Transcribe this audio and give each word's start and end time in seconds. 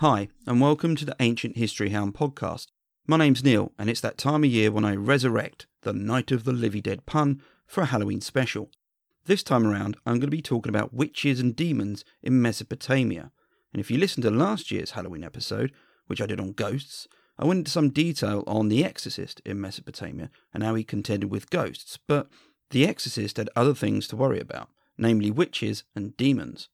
Hi, 0.00 0.28
and 0.46 0.60
welcome 0.60 0.94
to 0.96 1.06
the 1.06 1.16
Ancient 1.20 1.56
History 1.56 1.88
Hound 1.88 2.12
podcast. 2.12 2.66
My 3.06 3.16
name's 3.16 3.42
Neil, 3.42 3.72
and 3.78 3.88
it's 3.88 4.02
that 4.02 4.18
time 4.18 4.44
of 4.44 4.50
year 4.50 4.70
when 4.70 4.84
I 4.84 4.94
resurrect 4.94 5.66
the 5.84 5.94
Night 5.94 6.30
of 6.30 6.44
the 6.44 6.52
Living 6.52 6.82
Dead 6.82 7.06
pun 7.06 7.40
for 7.66 7.80
a 7.80 7.86
Halloween 7.86 8.20
special. 8.20 8.68
This 9.24 9.42
time 9.42 9.66
around, 9.66 9.96
I'm 10.04 10.16
going 10.16 10.26
to 10.26 10.36
be 10.36 10.42
talking 10.42 10.68
about 10.68 10.92
witches 10.92 11.40
and 11.40 11.56
demons 11.56 12.04
in 12.22 12.42
Mesopotamia. 12.42 13.32
And 13.72 13.80
if 13.80 13.90
you 13.90 13.96
listened 13.96 14.24
to 14.24 14.30
last 14.30 14.70
year's 14.70 14.90
Halloween 14.90 15.24
episode, 15.24 15.72
which 16.08 16.20
I 16.20 16.26
did 16.26 16.40
on 16.40 16.52
ghosts, 16.52 17.08
I 17.38 17.46
went 17.46 17.60
into 17.60 17.70
some 17.70 17.88
detail 17.88 18.44
on 18.46 18.68
the 18.68 18.84
exorcist 18.84 19.40
in 19.46 19.62
Mesopotamia 19.62 20.28
and 20.52 20.62
how 20.62 20.74
he 20.74 20.84
contended 20.84 21.30
with 21.30 21.48
ghosts. 21.48 21.98
But 22.06 22.28
the 22.68 22.86
exorcist 22.86 23.38
had 23.38 23.48
other 23.56 23.72
things 23.72 24.08
to 24.08 24.16
worry 24.16 24.40
about, 24.40 24.68
namely 24.98 25.30
witches 25.30 25.84
and 25.94 26.14
demons. 26.18 26.68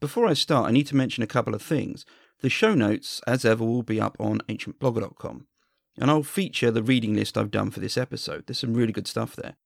Before 0.00 0.28
I 0.28 0.34
start, 0.34 0.68
I 0.68 0.72
need 0.72 0.86
to 0.86 0.96
mention 0.96 1.24
a 1.24 1.26
couple 1.26 1.56
of 1.56 1.62
things. 1.62 2.06
The 2.40 2.48
show 2.48 2.74
notes, 2.74 3.20
as 3.26 3.44
ever, 3.44 3.64
will 3.64 3.82
be 3.82 4.00
up 4.00 4.16
on 4.20 4.38
ancientblogger.com, 4.48 5.46
and 5.96 6.10
I'll 6.10 6.22
feature 6.22 6.70
the 6.70 6.82
reading 6.82 7.14
list 7.14 7.36
I've 7.36 7.50
done 7.50 7.70
for 7.70 7.80
this 7.80 7.96
episode. 7.96 8.46
There's 8.46 8.60
some 8.60 8.74
really 8.74 8.92
good 8.92 9.08
stuff 9.08 9.34
there. 9.34 9.56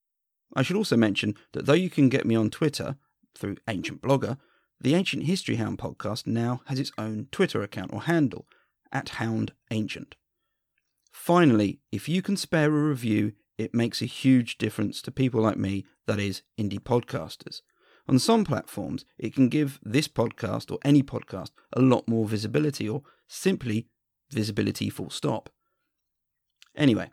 I 0.54 0.62
should 0.62 0.76
also 0.76 0.96
mention 0.96 1.34
that 1.52 1.66
though 1.66 1.72
you 1.74 1.90
can 1.90 2.08
get 2.08 2.26
me 2.26 2.34
on 2.34 2.50
Twitter 2.50 2.96
through 3.34 3.56
Ancient 3.68 4.00
Blogger, 4.00 4.38
the 4.80 4.94
Ancient 4.94 5.24
History 5.24 5.56
Hound 5.56 5.78
podcast 5.78 6.26
now 6.26 6.62
has 6.66 6.78
its 6.78 6.92
own 6.96 7.28
Twitter 7.30 7.62
account 7.62 7.92
or 7.92 8.02
handle 8.02 8.46
at 8.90 9.10
Hound 9.10 9.52
Ancient. 9.70 10.16
Finally, 11.12 11.80
if 11.92 12.08
you 12.08 12.22
can 12.22 12.36
spare 12.36 12.68
a 12.68 12.88
review, 12.88 13.32
it 13.58 13.74
makes 13.74 14.00
a 14.00 14.06
huge 14.06 14.58
difference 14.58 15.02
to 15.02 15.12
people 15.12 15.42
like 15.42 15.58
me, 15.58 15.84
that 16.06 16.18
is, 16.18 16.42
indie 16.58 16.80
podcasters. 16.80 17.60
On 18.08 18.18
some 18.18 18.44
platforms, 18.44 19.04
it 19.18 19.34
can 19.34 19.48
give 19.48 19.78
this 19.82 20.08
podcast 20.08 20.72
or 20.72 20.78
any 20.84 21.02
podcast 21.02 21.50
a 21.72 21.80
lot 21.80 22.08
more 22.08 22.26
visibility 22.26 22.88
or 22.88 23.02
simply 23.28 23.86
visibility 24.30 24.90
full 24.90 25.10
stop. 25.10 25.50
Anyway, 26.74 27.10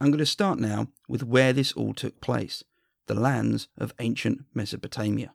I'm 0.00 0.08
going 0.08 0.18
to 0.18 0.26
start 0.26 0.58
now 0.58 0.88
with 1.06 1.22
where 1.22 1.52
this 1.52 1.72
all 1.72 1.94
took 1.94 2.20
place 2.20 2.64
the 3.06 3.14
lands 3.14 3.68
of 3.76 3.92
ancient 3.98 4.44
Mesopotamia. 4.54 5.34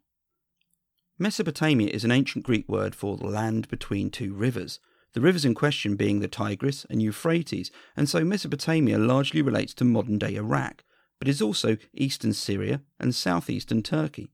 Mesopotamia 1.19 1.89
is 1.89 2.03
an 2.03 2.11
ancient 2.11 2.45
Greek 2.45 2.67
word 2.69 2.95
for 2.95 3.17
the 3.17 3.27
land 3.27 3.67
between 3.67 4.09
two 4.09 4.33
rivers, 4.33 4.79
the 5.13 5.21
rivers 5.21 5.45
in 5.45 5.53
question 5.53 5.95
being 5.95 6.19
the 6.19 6.27
Tigris 6.27 6.85
and 6.89 7.01
Euphrates, 7.01 7.71
and 7.95 8.07
so 8.07 8.23
Mesopotamia 8.23 8.97
largely 8.97 9.41
relates 9.41 9.73
to 9.75 9.83
modern 9.83 10.17
day 10.17 10.35
Iraq, 10.35 10.83
but 11.19 11.27
is 11.27 11.41
also 11.41 11.77
eastern 11.93 12.33
Syria 12.33 12.81
and 12.99 13.13
southeastern 13.15 13.83
Turkey. 13.83 14.29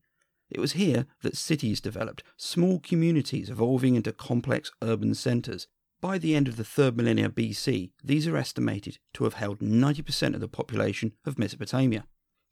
It 0.50 0.60
was 0.60 0.72
here 0.72 1.06
that 1.22 1.36
cities 1.36 1.80
developed, 1.80 2.22
small 2.36 2.78
communities 2.78 3.50
evolving 3.50 3.94
into 3.94 4.12
complex 4.12 4.70
urban 4.82 5.14
centres. 5.14 5.66
By 6.00 6.18
the 6.18 6.34
end 6.34 6.48
of 6.48 6.56
the 6.56 6.62
3rd 6.62 6.96
millennia 6.96 7.28
BC, 7.30 7.92
these 8.02 8.26
are 8.26 8.36
estimated 8.36 8.98
to 9.14 9.24
have 9.24 9.34
held 9.34 9.60
90% 9.60 10.34
of 10.34 10.40
the 10.40 10.48
population 10.48 11.12
of 11.24 11.38
Mesopotamia. 11.38 12.04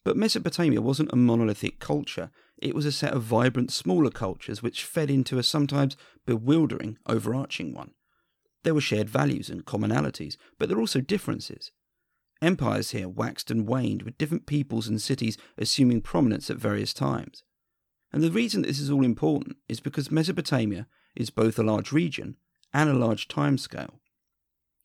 But 0.04 0.16
Mesopotamia 0.16 0.80
wasn't 0.80 1.12
a 1.12 1.16
monolithic 1.16 1.78
culture, 1.78 2.30
it 2.58 2.74
was 2.74 2.86
a 2.86 2.92
set 2.92 3.12
of 3.12 3.22
vibrant 3.22 3.72
smaller 3.72 4.10
cultures 4.10 4.62
which 4.62 4.84
fed 4.84 5.10
into 5.10 5.38
a 5.38 5.42
sometimes 5.42 5.96
bewildering 6.27 6.98
overarching 7.06 7.74
one. 7.74 7.92
There 8.64 8.74
were 8.74 8.80
shared 8.80 9.08
values 9.08 9.50
and 9.50 9.64
commonalities, 9.64 10.36
but 10.58 10.68
there 10.68 10.77
were 10.77 10.82
also 10.82 11.00
differences. 11.00 11.72
Empires 12.40 12.90
here 12.90 13.08
waxed 13.08 13.50
and 13.50 13.66
waned, 13.66 14.02
with 14.02 14.18
different 14.18 14.46
peoples 14.46 14.88
and 14.88 15.00
cities 15.00 15.36
assuming 15.58 16.00
prominence 16.00 16.50
at 16.50 16.56
various 16.56 16.92
times. 16.92 17.44
And 18.12 18.22
the 18.22 18.30
reason 18.30 18.62
this 18.62 18.78
is 18.78 18.91
all 18.91 19.05
important 19.05 19.56
is 19.68 19.80
because 19.80 20.10
Mesopotamia 20.10 20.86
is 21.16 21.30
both 21.30 21.58
a 21.58 21.62
large 21.62 21.92
region 21.92 22.36
and 22.73 22.90
a 22.90 22.95
large 22.95 23.28
time 23.28 23.56
scale. 23.56 24.00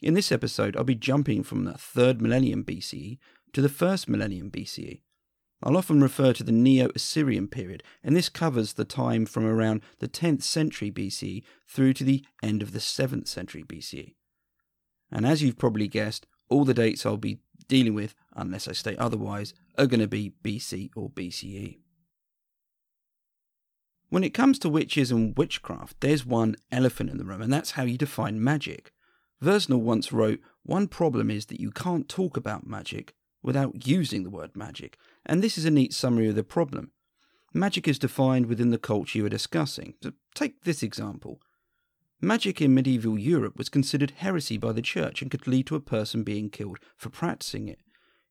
In 0.02 0.14
this 0.14 0.32
episode, 0.32 0.78
I'll 0.78 0.84
be 0.84 0.96
jumping 0.96 1.44
from 1.44 1.66
the 1.66 1.74
3rd 1.74 2.22
millennium 2.22 2.64
BCE 2.64 3.18
to 3.54 3.62
the 3.62 3.70
1st 3.70 4.08
millennium 4.08 4.52
BCE. 4.52 5.02
I'll 5.64 5.78
often 5.78 6.02
refer 6.02 6.34
to 6.34 6.44
the 6.44 6.52
Neo 6.52 6.90
Assyrian 6.96 7.48
period, 7.48 7.82
and 8.04 8.16
this 8.16 8.30
covers 8.30 8.74
the 8.74 8.86
time 8.86 9.26
from 9.26 9.46
around 9.46 9.82
the 9.98 10.08
10th 10.08 10.44
century 10.44 10.92
BCE 10.92 11.44
through 11.68 11.94
to 11.94 12.04
the 12.04 12.24
end 12.44 12.62
of 12.62 12.74
the 12.74 12.80
7th 12.80 13.28
century 13.28 13.64
BCE. 13.64 14.14
And 15.12 15.26
as 15.26 15.42
you've 15.42 15.58
probably 15.58 15.88
guessed, 15.88 16.28
all 16.48 16.64
the 16.64 16.76
dates 16.76 17.06
I'll 17.06 17.18
be 17.18 17.40
dealing 17.68 17.96
with, 17.96 18.14
unless 18.36 18.68
I 18.68 18.74
state 18.74 19.00
otherwise, 19.00 19.54
are 19.78 19.88
going 19.88 20.00
to 20.00 20.08
be 20.08 20.34
BC 20.44 20.92
or 20.96 21.10
BCE. 21.10 21.80
When 24.10 24.24
it 24.24 24.34
comes 24.34 24.58
to 24.60 24.70
witches 24.70 25.12
and 25.12 25.38
witchcraft, 25.38 26.00
there's 26.00 26.26
one 26.26 26.56
elephant 26.72 27.10
in 27.10 27.18
the 27.18 27.26
room, 27.26 27.42
and 27.42 27.52
that's 27.52 27.72
how 27.72 27.84
you 27.84 27.98
define 27.98 28.42
magic. 28.42 28.92
Versnel 29.42 29.82
once 29.82 30.14
wrote, 30.14 30.40
One 30.64 30.88
problem 30.88 31.30
is 31.30 31.48
that 31.48 31.60
you 31.60 31.72
can't 31.72 32.08
talk 32.08 32.38
about 32.38 32.66
magic 32.66 33.14
without 33.44 33.86
using 33.86 34.24
the 34.24 34.30
word 34.30 34.56
magic, 34.56 34.98
and 35.26 35.44
this 35.44 35.58
is 35.58 35.66
a 35.66 35.72
neat 35.72 35.94
summary 35.94 36.30
of 36.30 36.36
the 36.36 36.44
problem. 36.44 36.92
Magic 37.54 37.88
is 37.88 38.00
defined 38.00 38.46
within 38.46 38.70
the 38.70 38.78
culture 38.78 39.18
you 39.18 39.26
are 39.26 39.30
discussing. 39.30 39.96
So 40.02 40.14
take 40.34 40.64
this 40.64 40.84
example. 40.84 41.40
Magic 42.22 42.62
in 42.62 42.74
medieval 42.74 43.18
Europe 43.18 43.58
was 43.58 43.70
considered 43.70 44.12
heresy 44.18 44.58
by 44.58 44.72
the 44.72 44.82
church 44.82 45.22
and 45.22 45.30
could 45.30 45.48
lead 45.48 45.68
to 45.68 45.76
a 45.76 45.82
person 45.82 46.24
being 46.24 46.50
killed 46.50 46.80
for 46.96 47.10
practicing 47.10 47.68
it. 47.68 47.80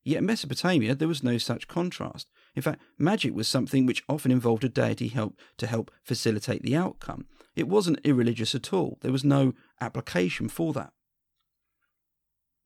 Yet 0.03 0.19
in 0.19 0.25
Mesopotamia 0.25 0.95
there 0.95 1.07
was 1.07 1.23
no 1.23 1.37
such 1.37 1.67
contrast. 1.67 2.27
In 2.57 2.63
fact, 2.63 2.81
magic 2.97 3.35
was 3.35 3.47
something 3.47 3.85
which 3.85 4.03
often 4.09 4.31
involved 4.31 4.63
a 4.63 4.69
deity 4.69 5.09
help 5.09 5.37
to 5.57 5.67
help 5.67 5.91
facilitate 6.01 6.63
the 6.63 6.75
outcome. 6.75 7.27
It 7.55 7.67
wasn't 7.67 7.99
irreligious 8.03 8.55
at 8.55 8.73
all. 8.73 8.97
There 9.01 9.11
was 9.11 9.23
no 9.23 9.53
application 9.79 10.49
for 10.49 10.73
that. 10.73 10.91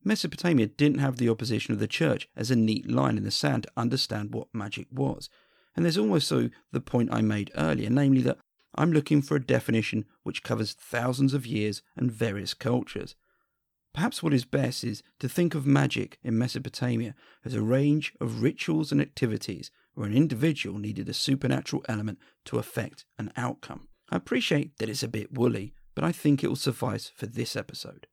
Mesopotamia 0.01 0.68
didn't 0.68 1.00
have 1.00 1.18
the 1.18 1.28
opposition 1.28 1.74
of 1.74 1.80
the 1.80 1.90
church 1.90 2.30
as 2.38 2.50
a 2.50 2.56
neat 2.56 2.90
line 2.90 3.18
in 3.18 3.25
the 3.25 3.31
sand 3.31 3.63
to 3.63 3.72
understand 3.75 4.34
what 4.34 4.47
magic 4.53 4.88
was. 4.94 5.30
And 5.75 5.84
there's 5.84 5.97
also 5.97 6.50
the 6.72 6.80
point 6.80 7.13
I 7.13 7.19
made 7.19 7.51
earlier, 7.57 7.90
namely 7.90 8.22
that 8.22 8.38
I'm 8.74 8.94
looking 8.94 9.22
for 9.22 9.35
a 9.35 9.46
definition 9.46 10.06
which 10.24 10.41
covers 10.41 10.72
thousands 10.72 11.34
of 11.34 11.46
years 11.46 11.81
and 11.97 12.09
various 12.09 12.53
cultures. 12.53 13.16
Perhaps 13.94 14.24
what 14.24 14.34
is 14.34 14.46
best 14.46 14.85
is 14.85 15.03
to 15.19 15.28
think 15.28 15.53
of 15.53 15.66
magic 15.66 16.18
in 16.24 16.38
Mesopotamia 16.38 17.13
as 17.44 17.53
a 17.53 17.62
range 17.62 18.13
of 18.22 18.41
rituals 18.41 18.94
and 18.94 19.01
activities 19.01 19.69
where 19.94 20.07
an 20.07 20.16
individual 20.16 20.79
needed 20.79 21.09
a 21.09 21.13
supernatural 21.13 21.84
element 21.88 22.19
to 22.46 22.59
affect 22.59 23.06
an 23.18 23.31
outcome. 23.35 23.88
I 24.09 24.18
appreciate 24.18 24.78
that 24.78 24.90
it's 24.90 25.03
a 25.03 25.07
bit 25.07 25.34
woolly, 25.34 25.74
but 25.96 26.03
I 26.03 26.12
think 26.12 26.44
it 26.44 26.47
will 26.47 26.56
suffice 26.56 27.12
for 27.16 27.25
this 27.25 27.56
episode. 27.56 28.07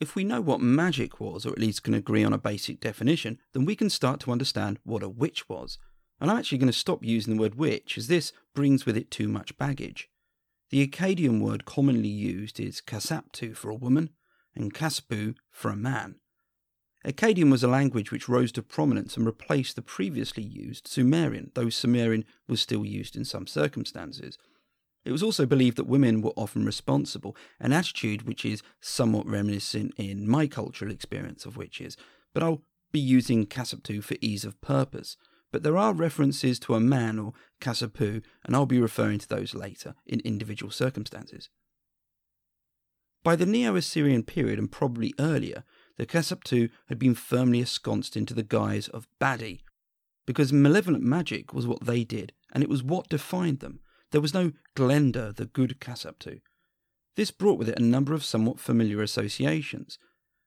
If 0.00 0.14
we 0.14 0.22
know 0.22 0.40
what 0.40 0.60
magic 0.60 1.20
was, 1.20 1.44
or 1.44 1.50
at 1.50 1.58
least 1.58 1.82
can 1.82 1.94
agree 1.94 2.22
on 2.22 2.32
a 2.32 2.38
basic 2.38 2.80
definition, 2.80 3.38
then 3.52 3.64
we 3.64 3.74
can 3.74 3.90
start 3.90 4.20
to 4.20 4.32
understand 4.32 4.78
what 4.84 5.02
a 5.02 5.08
witch 5.08 5.48
was. 5.48 5.78
And 6.20 6.30
I'm 6.30 6.38
actually 6.38 6.58
going 6.58 6.72
to 6.72 6.78
stop 6.78 7.04
using 7.04 7.34
the 7.34 7.40
word 7.40 7.56
witch, 7.56 7.98
as 7.98 8.06
this 8.06 8.32
brings 8.54 8.86
with 8.86 8.96
it 8.96 9.10
too 9.10 9.28
much 9.28 9.56
baggage. 9.58 10.08
The 10.70 10.86
Akkadian 10.86 11.40
word 11.40 11.64
commonly 11.64 12.08
used 12.08 12.60
is 12.60 12.80
kasaptu 12.80 13.56
for 13.56 13.70
a 13.70 13.74
woman, 13.74 14.10
and 14.54 14.74
kasapu 14.74 15.34
for 15.50 15.70
a 15.70 15.76
man. 15.76 16.16
Akkadian 17.04 17.50
was 17.50 17.62
a 17.62 17.68
language 17.68 18.10
which 18.10 18.28
rose 18.28 18.50
to 18.52 18.62
prominence 18.62 19.16
and 19.16 19.24
replaced 19.24 19.76
the 19.76 19.82
previously 19.82 20.42
used 20.42 20.88
Sumerian, 20.88 21.52
though 21.54 21.70
Sumerian 21.70 22.24
was 22.48 22.60
still 22.60 22.84
used 22.84 23.16
in 23.16 23.24
some 23.24 23.46
circumstances. 23.46 24.36
It 25.04 25.12
was 25.12 25.22
also 25.22 25.46
believed 25.46 25.76
that 25.78 25.86
women 25.86 26.20
were 26.20 26.32
often 26.36 26.66
responsible, 26.66 27.36
an 27.60 27.72
attitude 27.72 28.22
which 28.22 28.44
is 28.44 28.62
somewhat 28.80 29.26
reminiscent 29.26 29.94
in 29.96 30.28
my 30.28 30.46
cultural 30.46 30.90
experience 30.90 31.46
of 31.46 31.56
witches, 31.56 31.96
but 32.34 32.42
I'll 32.42 32.62
be 32.92 33.00
using 33.00 33.46
Kasaptu 33.46 34.02
for 34.02 34.16
ease 34.20 34.44
of 34.44 34.60
purpose. 34.60 35.16
But 35.50 35.62
there 35.62 35.78
are 35.78 35.94
references 35.94 36.58
to 36.60 36.74
a 36.74 36.80
man 36.80 37.18
or 37.18 37.32
Kasapu, 37.60 38.22
and 38.44 38.54
I'll 38.54 38.66
be 38.66 38.80
referring 38.80 39.18
to 39.20 39.28
those 39.28 39.54
later 39.54 39.94
in 40.04 40.20
individual 40.20 40.70
circumstances. 40.70 41.48
By 43.24 43.34
the 43.34 43.46
Neo 43.46 43.76
Assyrian 43.76 44.24
period, 44.24 44.58
and 44.58 44.70
probably 44.70 45.14
earlier, 45.18 45.64
the 45.98 46.06
Kasaptu 46.06 46.70
had 46.88 46.98
been 46.98 47.14
firmly 47.14 47.58
ensconced 47.58 48.16
into 48.16 48.32
the 48.32 48.42
guise 48.42 48.88
of 48.88 49.08
baddie, 49.20 49.60
because 50.26 50.52
malevolent 50.52 51.02
magic 51.02 51.52
was 51.52 51.66
what 51.66 51.84
they 51.84 52.04
did, 52.04 52.32
and 52.52 52.62
it 52.62 52.70
was 52.70 52.82
what 52.82 53.08
defined 53.08 53.60
them. 53.60 53.80
There 54.12 54.20
was 54.20 54.32
no 54.32 54.52
Glenda, 54.74 55.34
the 55.34 55.46
good 55.46 55.80
Kasaptu. 55.80 56.40
This 57.16 57.30
brought 57.30 57.58
with 57.58 57.68
it 57.68 57.78
a 57.78 57.82
number 57.82 58.14
of 58.14 58.24
somewhat 58.24 58.60
familiar 58.60 59.02
associations. 59.02 59.98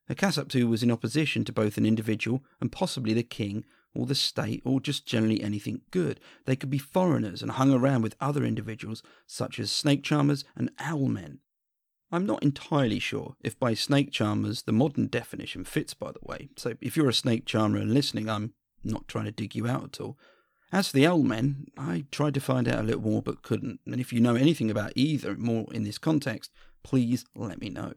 A 0.09 0.15
Kasaptu 0.15 0.69
was 0.69 0.83
in 0.83 0.91
opposition 0.91 1.43
to 1.45 1.53
both 1.53 1.77
an 1.77 1.85
individual 1.85 2.43
and 2.59 2.71
possibly 2.71 3.13
the 3.13 3.23
king 3.23 3.65
or 3.93 4.05
the 4.05 4.15
state 4.15 4.61
or 4.63 4.79
just 4.79 5.05
generally 5.05 5.43
anything 5.43 5.81
good. 5.91 6.19
They 6.45 6.55
could 6.55 6.69
be 6.69 6.77
foreigners 6.77 7.41
and 7.41 7.51
hung 7.51 7.73
around 7.73 8.03
with 8.03 8.15
other 8.21 8.45
individuals 8.45 9.03
such 9.27 9.59
as 9.59 9.69
snake 9.71 10.01
charmers 10.01 10.45
and 10.55 10.71
owl 10.79 11.07
men. 11.07 11.39
I'm 12.11 12.25
not 12.25 12.43
entirely 12.43 12.99
sure 12.99 13.35
if 13.41 13.57
by 13.57 13.73
snake 13.73 14.11
charmers 14.11 14.63
the 14.63 14.73
modern 14.73 15.07
definition 15.07 15.63
fits, 15.63 15.93
by 15.93 16.11
the 16.11 16.19
way. 16.21 16.49
So 16.57 16.73
if 16.81 16.97
you're 16.97 17.09
a 17.09 17.13
snake 17.13 17.45
charmer 17.45 17.77
and 17.77 17.93
listening, 17.93 18.29
I'm 18.29 18.53
not 18.83 19.07
trying 19.07 19.25
to 19.25 19.31
dig 19.31 19.55
you 19.55 19.67
out 19.67 19.83
at 19.83 20.01
all. 20.01 20.17
As 20.73 20.89
for 20.89 20.97
the 20.97 21.07
owl 21.07 21.23
men, 21.23 21.67
I 21.77 22.05
tried 22.11 22.33
to 22.33 22.41
find 22.41 22.67
out 22.67 22.79
a 22.79 22.83
little 22.83 23.01
more 23.01 23.21
but 23.21 23.43
couldn't. 23.43 23.79
And 23.85 23.99
if 23.99 24.11
you 24.11 24.19
know 24.19 24.35
anything 24.35 24.69
about 24.69 24.93
either 24.95 25.35
more 25.35 25.67
in 25.73 25.83
this 25.83 25.97
context, 25.97 26.51
please 26.83 27.25
let 27.35 27.61
me 27.61 27.69
know. 27.69 27.93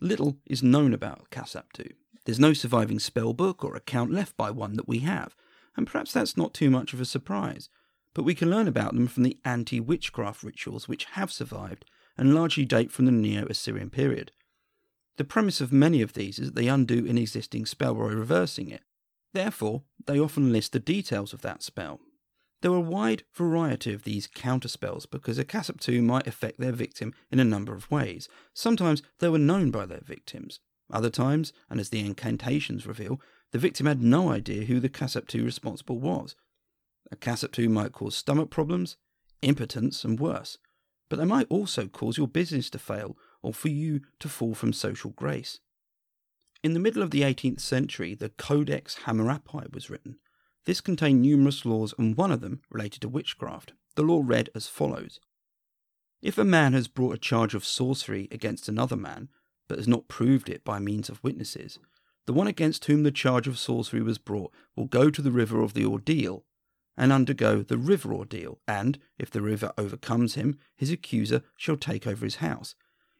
Little 0.00 0.38
is 0.46 0.62
known 0.62 0.92
about 0.92 1.30
Kasaptu. 1.30 1.92
There's 2.24 2.40
no 2.40 2.52
surviving 2.52 2.98
spell 2.98 3.32
book 3.32 3.64
or 3.64 3.76
account 3.76 4.10
left 4.10 4.36
by 4.36 4.50
one 4.50 4.74
that 4.76 4.88
we 4.88 4.98
have, 5.00 5.34
and 5.76 5.86
perhaps 5.86 6.12
that's 6.12 6.36
not 6.36 6.52
too 6.52 6.70
much 6.70 6.92
of 6.92 7.00
a 7.00 7.06
surprise, 7.06 7.68
but 8.14 8.24
we 8.24 8.34
can 8.34 8.50
learn 8.50 8.68
about 8.68 8.94
them 8.94 9.06
from 9.06 9.22
the 9.22 9.38
anti 9.44 9.80
witchcraft 9.80 10.42
rituals 10.42 10.88
which 10.88 11.04
have 11.12 11.32
survived 11.32 11.84
and 12.16 12.34
largely 12.34 12.64
date 12.64 12.90
from 12.90 13.04
the 13.04 13.12
Neo 13.12 13.46
Assyrian 13.46 13.90
period. 13.90 14.32
The 15.16 15.24
premise 15.24 15.60
of 15.60 15.72
many 15.72 16.02
of 16.02 16.12
these 16.12 16.38
is 16.38 16.48
that 16.48 16.54
they 16.54 16.68
undo 16.68 17.06
an 17.06 17.18
existing 17.18 17.66
spell 17.66 17.94
by 17.94 18.06
reversing 18.06 18.70
it. 18.70 18.82
Therefore, 19.32 19.82
they 20.06 20.18
often 20.18 20.52
list 20.52 20.72
the 20.72 20.80
details 20.80 21.32
of 21.32 21.42
that 21.42 21.62
spell. 21.62 22.00
There 22.62 22.72
are 22.72 22.76
a 22.76 22.80
wide 22.80 23.24
variety 23.34 23.92
of 23.92 24.04
these 24.04 24.28
counterspells 24.28 25.08
because 25.10 25.38
a 25.38 25.44
Kasaptu 25.44 26.02
might 26.02 26.26
affect 26.26 26.58
their 26.58 26.72
victim 26.72 27.14
in 27.30 27.38
a 27.38 27.44
number 27.44 27.74
of 27.74 27.90
ways. 27.90 28.28
Sometimes 28.54 29.02
they 29.18 29.28
were 29.28 29.38
known 29.38 29.70
by 29.70 29.86
their 29.86 30.00
victims. 30.00 30.60
Other 30.90 31.10
times, 31.10 31.52
and 31.68 31.80
as 31.80 31.90
the 31.90 32.00
incantations 32.00 32.86
reveal, 32.86 33.20
the 33.52 33.58
victim 33.58 33.86
had 33.86 34.02
no 34.02 34.30
idea 34.30 34.64
who 34.64 34.80
the 34.80 34.88
Kasaptu 34.88 35.44
responsible 35.44 35.98
was. 35.98 36.34
A 37.12 37.16
Kasaptu 37.16 37.68
might 37.68 37.92
cause 37.92 38.16
stomach 38.16 38.50
problems, 38.50 38.96
impotence, 39.42 40.04
and 40.04 40.18
worse, 40.18 40.58
but 41.08 41.18
they 41.18 41.24
might 41.24 41.46
also 41.48 41.86
cause 41.86 42.18
your 42.18 42.28
business 42.28 42.70
to 42.70 42.78
fail 42.78 43.16
or 43.42 43.52
for 43.52 43.68
you 43.68 44.00
to 44.18 44.28
fall 44.28 44.54
from 44.54 44.72
social 44.72 45.10
grace. 45.10 45.60
In 46.62 46.72
the 46.72 46.80
middle 46.80 47.02
of 47.02 47.10
the 47.10 47.22
18th 47.22 47.60
century, 47.60 48.14
the 48.14 48.30
Codex 48.30 49.00
Hammurapi 49.04 49.72
was 49.72 49.88
written. 49.88 50.18
This 50.64 50.80
contained 50.80 51.22
numerous 51.22 51.64
laws, 51.64 51.94
and 51.96 52.16
one 52.16 52.32
of 52.32 52.40
them 52.40 52.60
related 52.70 53.02
to 53.02 53.08
witchcraft. 53.08 53.72
The 53.94 54.02
law 54.02 54.22
read 54.24 54.50
as 54.54 54.66
follows 54.66 55.20
If 56.20 56.38
a 56.38 56.44
man 56.44 56.72
has 56.72 56.88
brought 56.88 57.14
a 57.14 57.18
charge 57.18 57.54
of 57.54 57.64
sorcery 57.64 58.26
against 58.32 58.68
another 58.68 58.96
man, 58.96 59.28
but 59.68 59.78
has 59.78 59.86
not 59.86 60.08
proved 60.08 60.48
it 60.48 60.64
by 60.64 60.78
means 60.80 61.08
of 61.08 61.22
witnesses, 61.22 61.78
the 62.26 62.32
one 62.32 62.48
against 62.48 62.84
whom 62.86 63.04
the 63.04 63.12
charge 63.12 63.46
of 63.46 63.58
sorcery 63.58 64.02
was 64.02 64.18
brought 64.18 64.52
will 64.74 64.86
go 64.86 65.10
to 65.10 65.22
the 65.22 65.30
river 65.30 65.62
of 65.62 65.74
the 65.74 65.84
ordeal 65.84 66.44
and 66.96 67.12
undergo 67.12 67.62
the 67.62 67.78
river 67.78 68.12
ordeal, 68.12 68.60
and, 68.66 68.98
if 69.18 69.30
the 69.30 69.42
river 69.42 69.72
overcomes 69.76 70.34
him, 70.34 70.58
his 70.76 70.90
accuser 70.90 71.42
shall 71.56 71.76
take 71.76 72.06
over 72.06 72.24
his 72.24 72.36
house. 72.36 72.74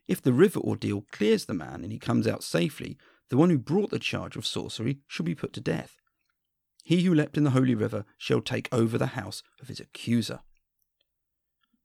If 0.08 0.22
the 0.22 0.32
river 0.32 0.60
ordeal 0.60 1.04
clears 1.12 1.44
the 1.44 1.54
man 1.54 1.82
and 1.82 1.92
he 1.92 1.98
comes 1.98 2.26
out 2.26 2.44
safely, 2.44 2.96
the 3.28 3.36
one 3.36 3.50
who 3.50 3.58
brought 3.58 3.90
the 3.90 3.98
charge 3.98 4.36
of 4.36 4.46
sorcery 4.46 5.00
shall 5.06 5.26
be 5.26 5.34
put 5.34 5.52
to 5.54 5.60
death. 5.60 5.96
He 6.84 7.02
who 7.02 7.12
leapt 7.12 7.36
in 7.36 7.44
the 7.44 7.50
holy 7.50 7.74
river 7.74 8.04
shall 8.16 8.40
take 8.40 8.68
over 8.72 8.96
the 8.96 9.08
house 9.08 9.42
of 9.60 9.68
his 9.68 9.80
accuser. 9.80 10.40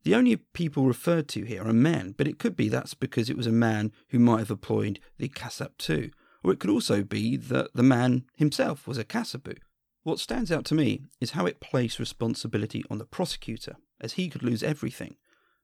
The 0.04 0.16
only 0.16 0.36
people 0.36 0.86
referred 0.86 1.28
to 1.30 1.44
here 1.44 1.64
are 1.64 1.74
men, 1.74 2.14
but 2.18 2.28
it 2.28 2.40
could 2.40 2.56
be 2.56 2.70
that's 2.70 2.94
because 2.94 3.30
it 3.30 3.38
was 3.38 3.48
a 3.48 3.52
man 3.52 3.92
who 4.10 4.20
might 4.20 4.40
have 4.40 4.52
employed 4.52 5.00
the 5.18 5.30
Kasaptu, 5.30 6.12
or 6.44 6.52
it 6.52 6.60
could 6.60 6.70
also 6.70 7.04
be 7.04 7.38
that 7.38 7.74
the 7.74 7.84
man 7.84 8.26
himself 8.36 8.88
was 8.88 8.98
a 8.98 9.04
Kasapu. 9.04 9.58
What 10.04 10.20
stands 10.20 10.52
out 10.52 10.66
to 10.66 10.76
me 10.76 11.02
is 11.20 11.32
how 11.32 11.46
it 11.46 11.60
placed 11.60 12.00
responsibility 12.00 12.84
on 12.90 12.98
the 12.98 13.06
prosecutor, 13.06 13.76
as 14.00 14.14
he 14.14 14.30
could 14.30 14.42
lose 14.42 14.64
everything. 14.64 15.16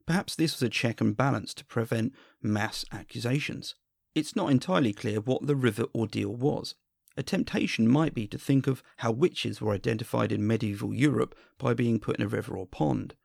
Perhaps 0.06 0.36
this 0.36 0.54
was 0.54 0.62
a 0.62 0.70
check 0.70 1.02
and 1.02 1.18
balance 1.18 1.54
to 1.56 1.66
prevent 1.66 2.14
mass 2.42 2.86
accusations. 2.92 3.76
It's 4.14 4.36
not 4.36 4.52
entirely 4.52 4.94
clear 4.94 5.20
what 5.20 5.48
the 5.48 5.56
river 5.56 5.86
ordeal 5.94 6.36
was. 6.36 6.76
A 7.18 7.24
temptation 7.24 7.88
might 7.88 8.14
be 8.14 8.28
to 8.28 8.38
think 8.38 8.68
of 8.68 8.84
how 8.98 9.12
witches 9.12 9.60
were 9.60 9.74
identified 9.74 10.32
in 10.32 10.46
medieval 10.46 10.94
Europe 10.94 11.36
by 11.58 11.74
being 11.74 12.00
put 12.00 12.18
in 12.18 12.26
a 12.26 12.30
river 12.30 12.56
or 12.56 12.68
pond. 12.68 13.16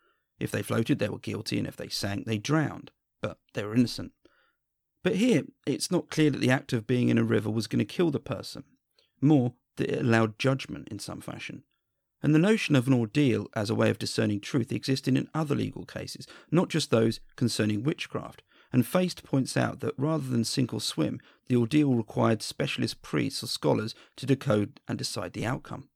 If 0.41 0.51
they 0.51 0.63
floated, 0.63 0.99
they 0.99 1.11
were 1.11 1.19
guilty, 1.19 1.59
and 1.59 1.69
if 1.69 1.77
they 1.77 1.89
sank, 1.89 2.25
they 2.25 2.39
drowned, 2.39 2.91
but 3.21 3.39
they 3.53 3.65
were 3.65 3.75
innocent. 3.75 4.13
But 5.05 5.17
here, 5.17 5.43
it's 5.67 5.91
not 5.91 6.11
clear 6.11 6.31
that 6.31 6.41
the 6.41 6.51
act 6.51 6.73
of 6.73 6.87
being 6.87 7.11
in 7.11 7.19
a 7.19 7.25
river 7.25 7.51
was 7.51 7.67
going 7.67 7.81
to 7.81 7.85
kill 7.85 8.11
the 8.11 8.19
person. 8.19 8.65
More, 9.21 9.53
that 9.77 9.91
it 9.91 10.01
allowed 10.01 10.39
judgment 10.39 10.89
in 10.89 10.99
some 10.99 11.21
fashion. 11.21 11.65
And 12.23 12.35
the 12.35 12.39
notion 12.39 12.77
of 12.77 12.87
an 12.87 12.95
ordeal 12.95 13.49
as 13.55 13.69
a 13.69 13.75
way 13.75 13.91
of 13.91 13.99
discerning 13.99 14.41
truth 14.41 14.71
existed 14.71 15.17
in 15.17 15.29
other 15.35 15.55
legal 15.55 15.85
cases, 15.85 16.27
not 16.51 16.69
just 16.69 16.91
those 16.91 17.21
concerning 17.37 17.83
witchcraft. 17.83 18.43
And 18.73 18.85
Feist 18.85 19.25
points 19.25 19.57
out 19.57 19.81
that 19.81 19.99
rather 19.99 20.29
than 20.29 20.45
sink 20.45 20.73
or 20.73 20.81
swim, 20.81 21.21
the 21.49 21.57
ordeal 21.57 21.95
required 21.95 22.43
specialist 22.43 23.03
priests 23.03 23.43
or 23.43 23.49
scholars 23.49 23.95
to 24.17 24.25
decode 24.25 24.81
and 24.87 24.97
decide 24.97 25.33
the 25.33 25.45
outcome. 25.45 25.89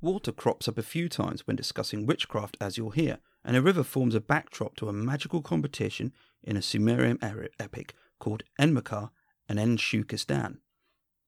Water 0.00 0.30
crops 0.30 0.68
up 0.68 0.76
a 0.76 0.82
few 0.82 1.08
times 1.08 1.46
when 1.46 1.56
discussing 1.56 2.04
witchcraft, 2.04 2.58
as 2.60 2.76
you'll 2.76 2.90
hear, 2.90 3.18
and 3.44 3.56
a 3.56 3.62
river 3.62 3.82
forms 3.82 4.14
a 4.14 4.20
backdrop 4.20 4.76
to 4.76 4.88
a 4.88 4.92
magical 4.92 5.40
competition 5.40 6.12
in 6.42 6.56
a 6.56 6.62
Sumerian 6.62 7.18
epic 7.58 7.94
called 8.18 8.42
Enmerkar 8.60 9.10
and 9.48 9.58
En-Shukistan. 9.58 10.58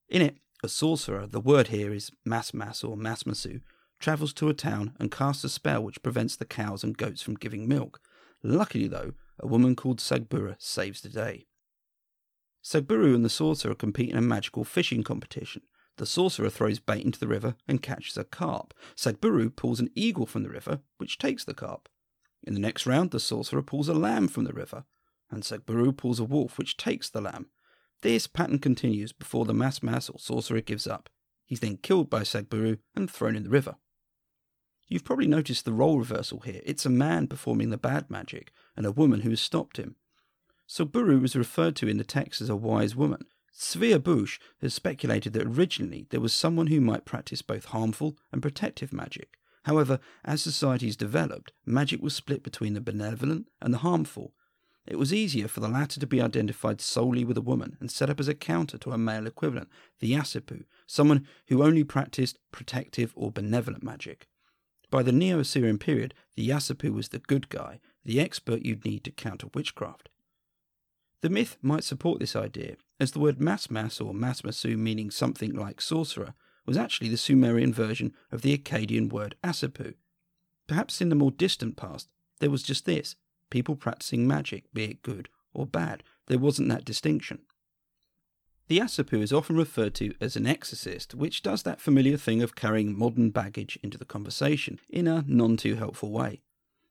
In 0.08 0.22
it, 0.22 0.36
a 0.62 0.68
sorcerer, 0.68 1.26
the 1.26 1.40
word 1.40 1.68
here 1.68 1.92
is 1.92 2.10
Masmas 2.26 2.82
or 2.82 2.96
Masmasu, 2.96 3.60
travels 3.98 4.32
to 4.34 4.48
a 4.48 4.54
town 4.54 4.94
and 4.98 5.10
casts 5.10 5.44
a 5.44 5.48
spell 5.48 5.82
which 5.82 6.02
prevents 6.02 6.36
the 6.36 6.44
cows 6.44 6.82
and 6.82 6.96
goats 6.96 7.22
from 7.22 7.34
giving 7.34 7.68
milk. 7.68 8.00
Luckily, 8.42 8.88
though, 8.88 9.12
a 9.38 9.46
woman 9.46 9.76
called 9.76 9.98
Sagburu 9.98 10.56
saves 10.58 11.00
the 11.00 11.08
day. 11.08 11.46
Sagburu 12.62 13.14
and 13.14 13.24
the 13.24 13.30
sorcerer 13.30 13.74
compete 13.74 14.10
in 14.10 14.16
a 14.16 14.22
magical 14.22 14.64
fishing 14.64 15.02
competition. 15.02 15.62
The 15.98 16.06
sorcerer 16.06 16.50
throws 16.50 16.78
bait 16.78 17.04
into 17.04 17.18
the 17.18 17.28
river 17.28 17.54
and 17.66 17.82
catches 17.82 18.16
a 18.16 18.24
carp. 18.24 18.74
Sagburu 18.96 19.54
pulls 19.54 19.80
an 19.80 19.90
eagle 19.94 20.26
from 20.26 20.42
the 20.42 20.50
river, 20.50 20.80
which 20.98 21.18
takes 21.18 21.44
the 21.44 21.54
carp. 21.54 21.88
In 22.42 22.54
the 22.54 22.60
next 22.60 22.86
round, 22.86 23.10
the 23.10 23.20
sorcerer 23.20 23.62
pulls 23.62 23.88
a 23.88 23.94
lamb 23.94 24.28
from 24.28 24.44
the 24.44 24.52
river, 24.52 24.84
and 25.30 25.42
Sagburu 25.42 25.96
pulls 25.96 26.20
a 26.20 26.24
wolf, 26.24 26.58
which 26.58 26.76
takes 26.76 27.08
the 27.08 27.20
lamb. 27.20 27.46
This 28.02 28.26
pattern 28.26 28.58
continues 28.58 29.12
before 29.12 29.44
the 29.44 29.54
Masmas 29.54 30.10
or 30.10 30.18
sorcerer 30.18 30.60
gives 30.60 30.86
up. 30.86 31.08
He's 31.44 31.60
then 31.60 31.78
killed 31.78 32.10
by 32.10 32.22
Sagburu 32.22 32.78
and 32.94 33.10
thrown 33.10 33.36
in 33.36 33.44
the 33.44 33.50
river. 33.50 33.76
You've 34.88 35.04
probably 35.04 35.26
noticed 35.26 35.64
the 35.64 35.72
role 35.72 35.98
reversal 35.98 36.40
here. 36.40 36.60
It's 36.64 36.86
a 36.86 36.90
man 36.90 37.26
performing 37.26 37.70
the 37.70 37.78
bad 37.78 38.10
magic 38.10 38.52
and 38.76 38.86
a 38.86 38.92
woman 38.92 39.22
who 39.22 39.30
has 39.30 39.40
stopped 39.40 39.78
him. 39.78 39.96
Sagburu 40.68 41.20
was 41.20 41.36
referred 41.36 41.76
to 41.76 41.88
in 41.88 41.96
the 41.96 42.04
text 42.04 42.40
as 42.40 42.48
a 42.48 42.56
wise 42.56 42.94
woman. 42.94 43.26
Tzvi 43.56 43.96
Abusch 43.96 44.38
has 44.60 44.74
speculated 44.74 45.32
that 45.32 45.46
originally 45.46 46.06
there 46.10 46.20
was 46.20 46.32
someone 46.32 46.66
who 46.66 46.80
might 46.80 47.04
practice 47.06 47.42
both 47.42 47.66
harmful 47.66 48.16
and 48.30 48.42
protective 48.42 48.92
magic. 48.92 49.38
However, 49.64 49.98
as 50.24 50.42
societies 50.42 50.96
developed, 50.96 51.52
magic 51.64 52.02
was 52.02 52.14
split 52.14 52.42
between 52.42 52.74
the 52.74 52.80
benevolent 52.80 53.46
and 53.60 53.72
the 53.72 53.78
harmful, 53.78 54.34
it 54.86 54.98
was 54.98 55.12
easier 55.12 55.48
for 55.48 55.60
the 55.60 55.68
latter 55.68 55.98
to 55.98 56.06
be 56.06 56.20
identified 56.20 56.80
solely 56.80 57.24
with 57.24 57.36
a 57.36 57.42
woman 57.42 57.76
and 57.80 57.90
set 57.90 58.08
up 58.08 58.20
as 58.20 58.28
a 58.28 58.34
counter 58.34 58.78
to 58.78 58.92
a 58.92 58.98
male 58.98 59.26
equivalent, 59.26 59.68
the 60.00 60.12
Asipu, 60.12 60.64
someone 60.86 61.26
who 61.48 61.62
only 61.62 61.82
practiced 61.82 62.38
protective 62.52 63.12
or 63.16 63.32
benevolent 63.32 63.82
magic. 63.82 64.28
By 64.90 65.02
the 65.02 65.12
Neo 65.12 65.40
Assyrian 65.40 65.78
period, 65.78 66.14
the 66.36 66.50
Asipu 66.50 66.94
was 66.94 67.08
the 67.08 67.18
good 67.18 67.48
guy, 67.48 67.80
the 68.04 68.20
expert 68.20 68.62
you'd 68.62 68.84
need 68.84 69.02
to 69.04 69.10
counter 69.10 69.48
witchcraft. 69.52 70.08
The 71.22 71.30
myth 71.30 71.56
might 71.60 71.82
support 71.82 72.20
this 72.20 72.36
idea, 72.36 72.76
as 73.00 73.10
the 73.10 73.18
word 73.18 73.38
Masmas 73.38 74.00
or 74.00 74.14
Masmasu, 74.14 74.78
meaning 74.78 75.10
something 75.10 75.52
like 75.52 75.80
sorcerer, 75.80 76.34
was 76.64 76.76
actually 76.76 77.08
the 77.08 77.16
Sumerian 77.16 77.72
version 77.72 78.12
of 78.30 78.42
the 78.42 78.56
Akkadian 78.56 79.10
word 79.10 79.34
Asipu. 79.42 79.94
Perhaps 80.68 81.00
in 81.00 81.08
the 81.08 81.14
more 81.14 81.30
distant 81.30 81.76
past, 81.76 82.08
there 82.40 82.50
was 82.50 82.62
just 82.62 82.86
this 82.86 83.16
people 83.50 83.76
practicing 83.76 84.26
magic, 84.26 84.64
be 84.72 84.84
it 84.84 85.02
good 85.02 85.28
or 85.52 85.66
bad. 85.66 86.02
There 86.26 86.38
wasn't 86.38 86.68
that 86.68 86.84
distinction. 86.84 87.40
The 88.68 88.78
Asipu 88.78 89.22
is 89.22 89.32
often 89.32 89.56
referred 89.56 89.94
to 89.96 90.14
as 90.20 90.34
an 90.34 90.46
exorcist, 90.46 91.14
which 91.14 91.42
does 91.42 91.62
that 91.62 91.80
familiar 91.80 92.16
thing 92.16 92.42
of 92.42 92.56
carrying 92.56 92.98
modern 92.98 93.30
baggage 93.30 93.78
into 93.82 93.96
the 93.96 94.04
conversation 94.04 94.80
in 94.90 95.06
a 95.06 95.24
non 95.26 95.56
too 95.56 95.76
helpful 95.76 96.10
way. 96.10 96.40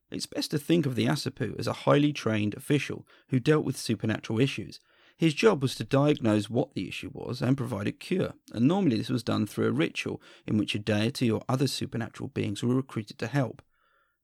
It's 0.10 0.26
best 0.26 0.52
to 0.52 0.58
think 0.58 0.86
of 0.86 0.96
the 0.96 1.08
Asipu 1.08 1.60
as 1.60 1.68
a 1.68 1.74
highly 1.74 2.14
trained 2.14 2.54
official 2.54 3.06
who 3.30 3.40
dealt 3.40 3.66
with 3.66 3.76
supernatural 3.76 4.40
issues. 4.40 4.80
His 5.18 5.34
job 5.34 5.62
was 5.62 5.76
to 5.76 5.84
diagnose 5.84 6.50
what 6.50 6.74
the 6.74 6.88
issue 6.88 7.10
was 7.14 7.42
and 7.42 7.58
provide 7.58 7.88
a 7.88 7.92
cure, 7.92 8.34
and 8.54 8.68
normally 8.68 8.98
this 8.98 9.10
was 9.10 9.24
done 9.24 9.46
through 9.46 9.68
a 9.68 9.72
ritual 9.72 10.22
in 10.46 10.58
which 10.58 10.76
a 10.76 10.80
deity 10.80 11.30
or 11.30 11.44
other 11.50 11.68
supernatural 11.68 12.30
beings 12.30 12.64
were 12.64 12.76
recruited 12.76 13.18
to 13.20 13.28
help. 13.28 13.62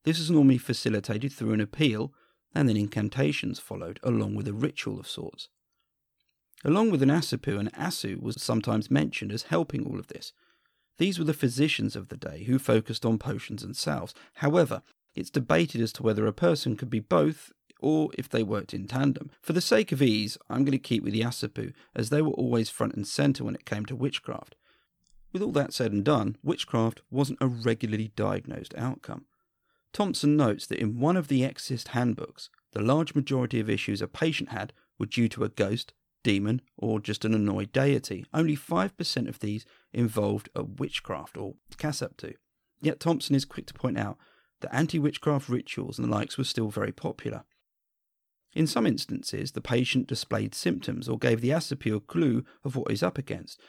This 0.04 0.18
was 0.18 0.30
normally 0.30 0.58
facilitated 0.58 1.32
through 1.32 1.52
an 1.52 1.60
appeal 1.60 2.12
and 2.54 2.68
then 2.68 2.76
incantations 2.76 3.58
followed, 3.58 3.98
along 4.02 4.34
with 4.34 4.48
a 4.48 4.52
ritual 4.52 5.00
of 5.00 5.08
sorts. 5.08 5.48
Along 6.64 6.90
with 6.90 7.02
an 7.02 7.08
Asipu, 7.08 7.58
an 7.58 7.70
Asu 7.70 8.20
was 8.20 8.40
sometimes 8.40 8.90
mentioned 8.90 9.32
as 9.32 9.44
helping 9.44 9.84
all 9.84 9.98
of 9.98 10.08
this. 10.08 10.32
These 10.98 11.18
were 11.18 11.24
the 11.24 11.34
physicians 11.34 11.96
of 11.96 12.08
the 12.08 12.16
day 12.16 12.44
who 12.44 12.58
focused 12.58 13.04
on 13.04 13.18
potions 13.18 13.62
and 13.62 13.76
salves. 13.76 14.14
However, 14.34 14.82
it's 15.14 15.30
debated 15.30 15.80
as 15.80 15.92
to 15.94 16.02
whether 16.02 16.26
a 16.26 16.32
person 16.32 16.76
could 16.76 16.90
be 16.90 17.00
both 17.00 17.52
or 17.80 18.10
if 18.16 18.28
they 18.28 18.44
worked 18.44 18.72
in 18.72 18.86
tandem. 18.86 19.30
For 19.40 19.52
the 19.52 19.60
sake 19.60 19.90
of 19.90 20.00
ease, 20.00 20.38
I'm 20.48 20.64
going 20.64 20.72
to 20.72 20.78
keep 20.78 21.02
with 21.02 21.12
the 21.12 21.22
Asipu, 21.22 21.72
as 21.96 22.10
they 22.10 22.22
were 22.22 22.30
always 22.30 22.70
front 22.70 22.94
and 22.94 23.06
centre 23.06 23.42
when 23.42 23.56
it 23.56 23.66
came 23.66 23.84
to 23.86 23.96
witchcraft. 23.96 24.54
With 25.32 25.42
all 25.42 25.52
that 25.52 25.72
said 25.72 25.92
and 25.92 26.04
done, 26.04 26.36
witchcraft 26.44 27.00
wasn't 27.10 27.38
a 27.40 27.48
regularly 27.48 28.12
diagnosed 28.14 28.74
outcome. 28.76 29.24
Thompson 29.92 30.36
notes 30.36 30.66
that 30.66 30.78
in 30.78 30.98
one 30.98 31.16
of 31.16 31.28
the 31.28 31.44
Exorcist 31.44 31.88
handbooks, 31.88 32.48
the 32.72 32.80
large 32.80 33.14
majority 33.14 33.60
of 33.60 33.68
issues 33.68 34.00
a 34.00 34.08
patient 34.08 34.50
had 34.50 34.72
were 34.98 35.06
due 35.06 35.28
to 35.28 35.44
a 35.44 35.48
ghost, 35.48 35.92
demon, 36.22 36.62
or 36.76 37.00
just 37.00 37.24
an 37.24 37.34
annoyed 37.34 37.72
deity. 37.72 38.24
Only 38.32 38.56
5% 38.56 39.28
of 39.28 39.40
these 39.40 39.66
involved 39.92 40.48
a 40.54 40.62
witchcraft 40.62 41.36
or 41.36 41.54
kasaptu. 41.76 42.34
Yet 42.80 43.00
Thompson 43.00 43.34
is 43.34 43.44
quick 43.44 43.66
to 43.66 43.74
point 43.74 43.98
out 43.98 44.16
that 44.60 44.74
anti 44.74 44.98
witchcraft 44.98 45.48
rituals 45.48 45.98
and 45.98 46.08
the 46.08 46.12
likes 46.12 46.38
were 46.38 46.44
still 46.44 46.68
very 46.68 46.92
popular. 46.92 47.44
In 48.54 48.66
some 48.66 48.86
instances, 48.86 49.52
the 49.52 49.60
patient 49.60 50.06
displayed 50.06 50.54
symptoms 50.54 51.08
or 51.08 51.18
gave 51.18 51.40
the 51.40 51.50
Asipu 51.50 51.96
a 51.96 52.00
clue 52.00 52.44
of 52.64 52.76
what 52.76 52.90
he's 52.90 53.02
up 53.02 53.18
against. 53.18 53.60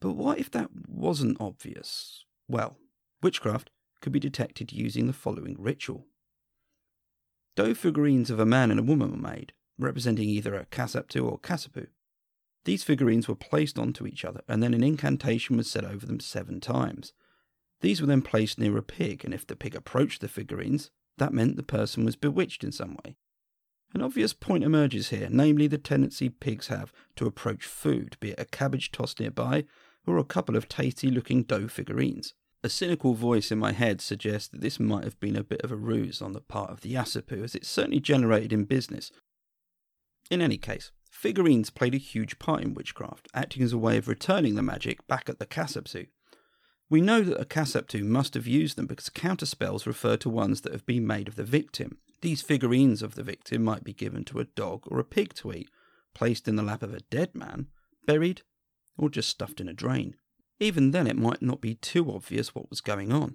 But 0.00 0.12
what 0.12 0.38
if 0.38 0.50
that 0.50 0.70
wasn't 0.88 1.40
obvious? 1.40 2.24
Well, 2.48 2.76
witchcraft 3.22 3.70
could 4.02 4.12
be 4.12 4.20
detected 4.20 4.72
using 4.72 5.06
the 5.06 5.14
following 5.14 5.56
ritual. 5.58 6.06
Dough 7.56 7.74
figurines 7.74 8.30
of 8.30 8.38
a 8.38 8.44
man 8.44 8.70
and 8.70 8.78
a 8.78 8.82
woman 8.82 9.10
were 9.10 9.30
made, 9.30 9.52
representing 9.78 10.28
either 10.28 10.54
a 10.54 10.66
kasaptu 10.66 11.24
or 11.24 11.38
kasapu. 11.38 11.86
These 12.64 12.84
figurines 12.84 13.26
were 13.26 13.34
placed 13.34 13.78
onto 13.78 14.06
each 14.06 14.24
other, 14.24 14.42
and 14.46 14.62
then 14.62 14.74
an 14.74 14.84
incantation 14.84 15.56
was 15.56 15.70
said 15.70 15.84
over 15.84 16.04
them 16.04 16.20
seven 16.20 16.60
times. 16.60 17.12
These 17.80 18.00
were 18.00 18.06
then 18.06 18.22
placed 18.22 18.58
near 18.58 18.76
a 18.76 18.82
pig, 18.82 19.24
and 19.24 19.32
if 19.32 19.46
the 19.46 19.56
pig 19.56 19.74
approached 19.74 20.20
the 20.20 20.28
figurines, 20.28 20.90
that 21.18 21.32
meant 21.32 21.56
the 21.56 21.62
person 21.62 22.04
was 22.04 22.16
bewitched 22.16 22.62
in 22.62 22.72
some 22.72 22.96
way. 23.04 23.16
An 23.94 24.00
obvious 24.00 24.32
point 24.32 24.64
emerges 24.64 25.10
here, 25.10 25.28
namely 25.30 25.66
the 25.66 25.78
tendency 25.78 26.28
pigs 26.28 26.68
have 26.68 26.92
to 27.16 27.26
approach 27.26 27.64
food, 27.64 28.16
be 28.20 28.30
it 28.30 28.40
a 28.40 28.44
cabbage 28.44 28.90
tossed 28.90 29.20
nearby 29.20 29.64
or 30.06 30.16
a 30.18 30.24
couple 30.24 30.56
of 30.56 30.68
tasty 30.68 31.10
looking 31.10 31.42
dough 31.42 31.68
figurines. 31.68 32.34
A 32.64 32.68
cynical 32.68 33.14
voice 33.14 33.50
in 33.50 33.58
my 33.58 33.72
head 33.72 34.00
suggests 34.00 34.48
that 34.48 34.60
this 34.60 34.78
might 34.78 35.02
have 35.02 35.18
been 35.18 35.34
a 35.34 35.42
bit 35.42 35.62
of 35.62 35.72
a 35.72 35.76
ruse 35.76 36.22
on 36.22 36.32
the 36.32 36.40
part 36.40 36.70
of 36.70 36.82
the 36.82 36.94
Asipu, 36.94 37.42
as 37.42 37.56
it 37.56 37.66
certainly 37.66 37.98
generated 37.98 38.52
in 38.52 38.64
business. 38.64 39.10
In 40.30 40.40
any 40.40 40.58
case, 40.58 40.92
figurines 41.10 41.70
played 41.70 41.94
a 41.94 41.98
huge 41.98 42.38
part 42.38 42.62
in 42.62 42.74
witchcraft, 42.74 43.26
acting 43.34 43.64
as 43.64 43.72
a 43.72 43.78
way 43.78 43.96
of 43.96 44.06
returning 44.06 44.54
the 44.54 44.62
magic 44.62 45.04
back 45.08 45.28
at 45.28 45.40
the 45.40 45.46
Kasaptu. 45.46 46.06
We 46.88 47.00
know 47.00 47.22
that 47.22 47.38
the 47.38 47.44
Kasaptu 47.44 48.04
must 48.04 48.34
have 48.34 48.46
used 48.46 48.76
them 48.76 48.86
because 48.86 49.08
counterspells 49.08 49.84
refer 49.84 50.16
to 50.18 50.28
ones 50.28 50.60
that 50.60 50.72
have 50.72 50.86
been 50.86 51.06
made 51.06 51.26
of 51.26 51.34
the 51.34 51.44
victim. 51.44 51.98
These 52.20 52.42
figurines 52.42 53.02
of 53.02 53.16
the 53.16 53.24
victim 53.24 53.64
might 53.64 53.82
be 53.82 53.92
given 53.92 54.24
to 54.26 54.38
a 54.38 54.44
dog 54.44 54.84
or 54.86 55.00
a 55.00 55.04
pig 55.04 55.34
to 55.34 55.52
eat, 55.52 55.68
placed 56.14 56.46
in 56.46 56.54
the 56.54 56.62
lap 56.62 56.84
of 56.84 56.94
a 56.94 57.00
dead 57.00 57.34
man, 57.34 57.68
buried, 58.06 58.42
or 58.96 59.08
just 59.08 59.30
stuffed 59.30 59.60
in 59.60 59.68
a 59.68 59.72
drain. 59.72 60.14
Even 60.62 60.92
then, 60.92 61.08
it 61.08 61.16
might 61.16 61.42
not 61.42 61.60
be 61.60 61.74
too 61.74 62.08
obvious 62.12 62.54
what 62.54 62.70
was 62.70 62.80
going 62.80 63.12
on. 63.12 63.34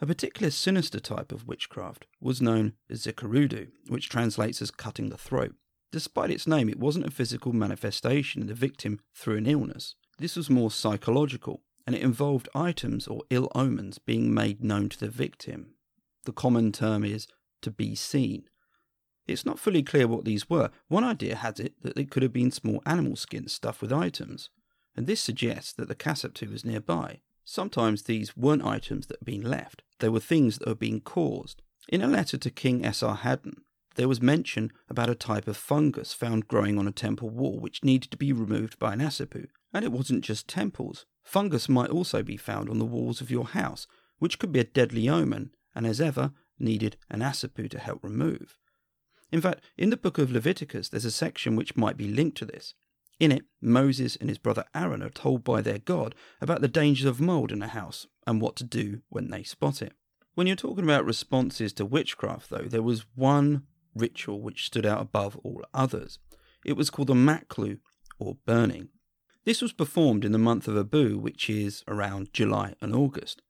A 0.00 0.06
particular 0.06 0.52
sinister 0.52 1.00
type 1.00 1.32
of 1.32 1.48
witchcraft 1.48 2.06
was 2.20 2.40
known 2.40 2.74
as 2.88 3.02
zikurudu, 3.02 3.72
which 3.88 4.08
translates 4.08 4.62
as 4.62 4.70
cutting 4.70 5.08
the 5.08 5.18
throat. 5.18 5.56
Despite 5.90 6.30
its 6.30 6.46
name, 6.46 6.68
it 6.68 6.78
wasn't 6.78 7.06
a 7.06 7.10
physical 7.10 7.52
manifestation 7.52 8.42
of 8.42 8.46
the 8.46 8.54
victim 8.54 9.00
through 9.16 9.38
an 9.38 9.46
illness. 9.46 9.96
This 10.18 10.36
was 10.36 10.48
more 10.48 10.70
psychological, 10.70 11.62
and 11.88 11.96
it 11.96 12.02
involved 12.02 12.48
items 12.54 13.08
or 13.08 13.24
ill 13.30 13.50
omens 13.56 13.98
being 13.98 14.32
made 14.32 14.62
known 14.62 14.88
to 14.90 15.00
the 15.00 15.10
victim. 15.10 15.74
The 16.24 16.32
common 16.32 16.70
term 16.70 17.02
is 17.02 17.26
to 17.62 17.72
be 17.72 17.96
seen. 17.96 18.44
It's 19.26 19.44
not 19.44 19.58
fully 19.58 19.82
clear 19.82 20.06
what 20.06 20.24
these 20.24 20.48
were. 20.48 20.70
One 20.86 21.02
idea 21.02 21.34
has 21.34 21.58
it 21.58 21.82
that 21.82 21.96
they 21.96 22.04
could 22.04 22.22
have 22.22 22.32
been 22.32 22.52
small 22.52 22.80
animal 22.86 23.16
skins 23.16 23.52
stuffed 23.52 23.82
with 23.82 23.92
items 23.92 24.50
and 24.98 25.06
this 25.06 25.20
suggests 25.20 25.72
that 25.74 25.86
the 25.86 25.94
Kasaptu 25.94 26.50
was 26.50 26.64
nearby. 26.64 27.20
Sometimes 27.44 28.02
these 28.02 28.36
weren't 28.36 28.64
items 28.64 29.06
that 29.06 29.20
had 29.20 29.26
been 29.26 29.48
left, 29.48 29.84
they 30.00 30.08
were 30.08 30.18
things 30.18 30.58
that 30.58 30.66
were 30.66 30.74
being 30.74 31.00
caused. 31.00 31.62
In 31.88 32.02
a 32.02 32.08
letter 32.08 32.36
to 32.36 32.50
King 32.50 32.82
Esarhaddon, 32.82 33.58
there 33.94 34.08
was 34.08 34.20
mention 34.20 34.72
about 34.90 35.08
a 35.08 35.14
type 35.14 35.46
of 35.46 35.56
fungus 35.56 36.12
found 36.12 36.48
growing 36.48 36.80
on 36.80 36.88
a 36.88 36.90
temple 36.90 37.30
wall 37.30 37.60
which 37.60 37.84
needed 37.84 38.10
to 38.10 38.16
be 38.16 38.32
removed 38.32 38.76
by 38.80 38.92
an 38.92 38.98
Asipu, 38.98 39.46
And 39.72 39.84
it 39.84 39.92
wasn't 39.92 40.24
just 40.24 40.48
temples. 40.48 41.06
Fungus 41.22 41.68
might 41.68 41.90
also 41.90 42.24
be 42.24 42.36
found 42.36 42.68
on 42.68 42.80
the 42.80 42.84
walls 42.84 43.20
of 43.20 43.30
your 43.30 43.46
house, 43.46 43.86
which 44.18 44.40
could 44.40 44.50
be 44.50 44.58
a 44.58 44.64
deadly 44.64 45.08
omen, 45.08 45.52
and 45.76 45.86
as 45.86 46.00
ever, 46.00 46.32
needed 46.58 46.96
an 47.08 47.20
Asipu 47.20 47.70
to 47.70 47.78
help 47.78 48.02
remove. 48.02 48.58
In 49.30 49.40
fact, 49.40 49.60
in 49.76 49.90
the 49.90 49.96
book 49.96 50.18
of 50.18 50.32
Leviticus, 50.32 50.88
there's 50.88 51.04
a 51.04 51.12
section 51.12 51.54
which 51.54 51.76
might 51.76 51.96
be 51.96 52.08
linked 52.08 52.36
to 52.38 52.44
this. 52.44 52.74
In 53.18 53.32
it, 53.32 53.44
Moses 53.60 54.16
and 54.16 54.28
his 54.28 54.38
brother 54.38 54.64
Aaron 54.74 55.02
are 55.02 55.10
told 55.10 55.42
by 55.42 55.60
their 55.60 55.78
God 55.78 56.14
about 56.40 56.60
the 56.60 56.68
dangers 56.68 57.06
of 57.06 57.20
mould 57.20 57.50
in 57.50 57.62
a 57.62 57.68
house 57.68 58.06
and 58.26 58.40
what 58.40 58.54
to 58.56 58.64
do 58.64 59.00
when 59.08 59.30
they 59.30 59.42
spot 59.42 59.82
it. 59.82 59.92
When 60.34 60.46
you're 60.46 60.54
talking 60.54 60.84
about 60.84 61.04
responses 61.04 61.72
to 61.74 61.84
witchcraft, 61.84 62.48
though, 62.48 62.66
there 62.68 62.82
was 62.82 63.06
one 63.16 63.64
ritual 63.94 64.40
which 64.40 64.66
stood 64.66 64.86
out 64.86 65.00
above 65.00 65.36
all 65.42 65.64
others. 65.74 66.20
It 66.64 66.76
was 66.76 66.90
called 66.90 67.08
the 67.08 67.14
Maklu, 67.14 67.80
or 68.20 68.36
burning. 68.46 68.90
This 69.44 69.62
was 69.62 69.72
performed 69.72 70.24
in 70.24 70.32
the 70.32 70.38
month 70.38 70.68
of 70.68 70.76
Abu, 70.76 71.18
which 71.18 71.48
is 71.48 71.82
around 71.88 72.32
July 72.32 72.74
and 72.80 72.94
August. 72.94 73.42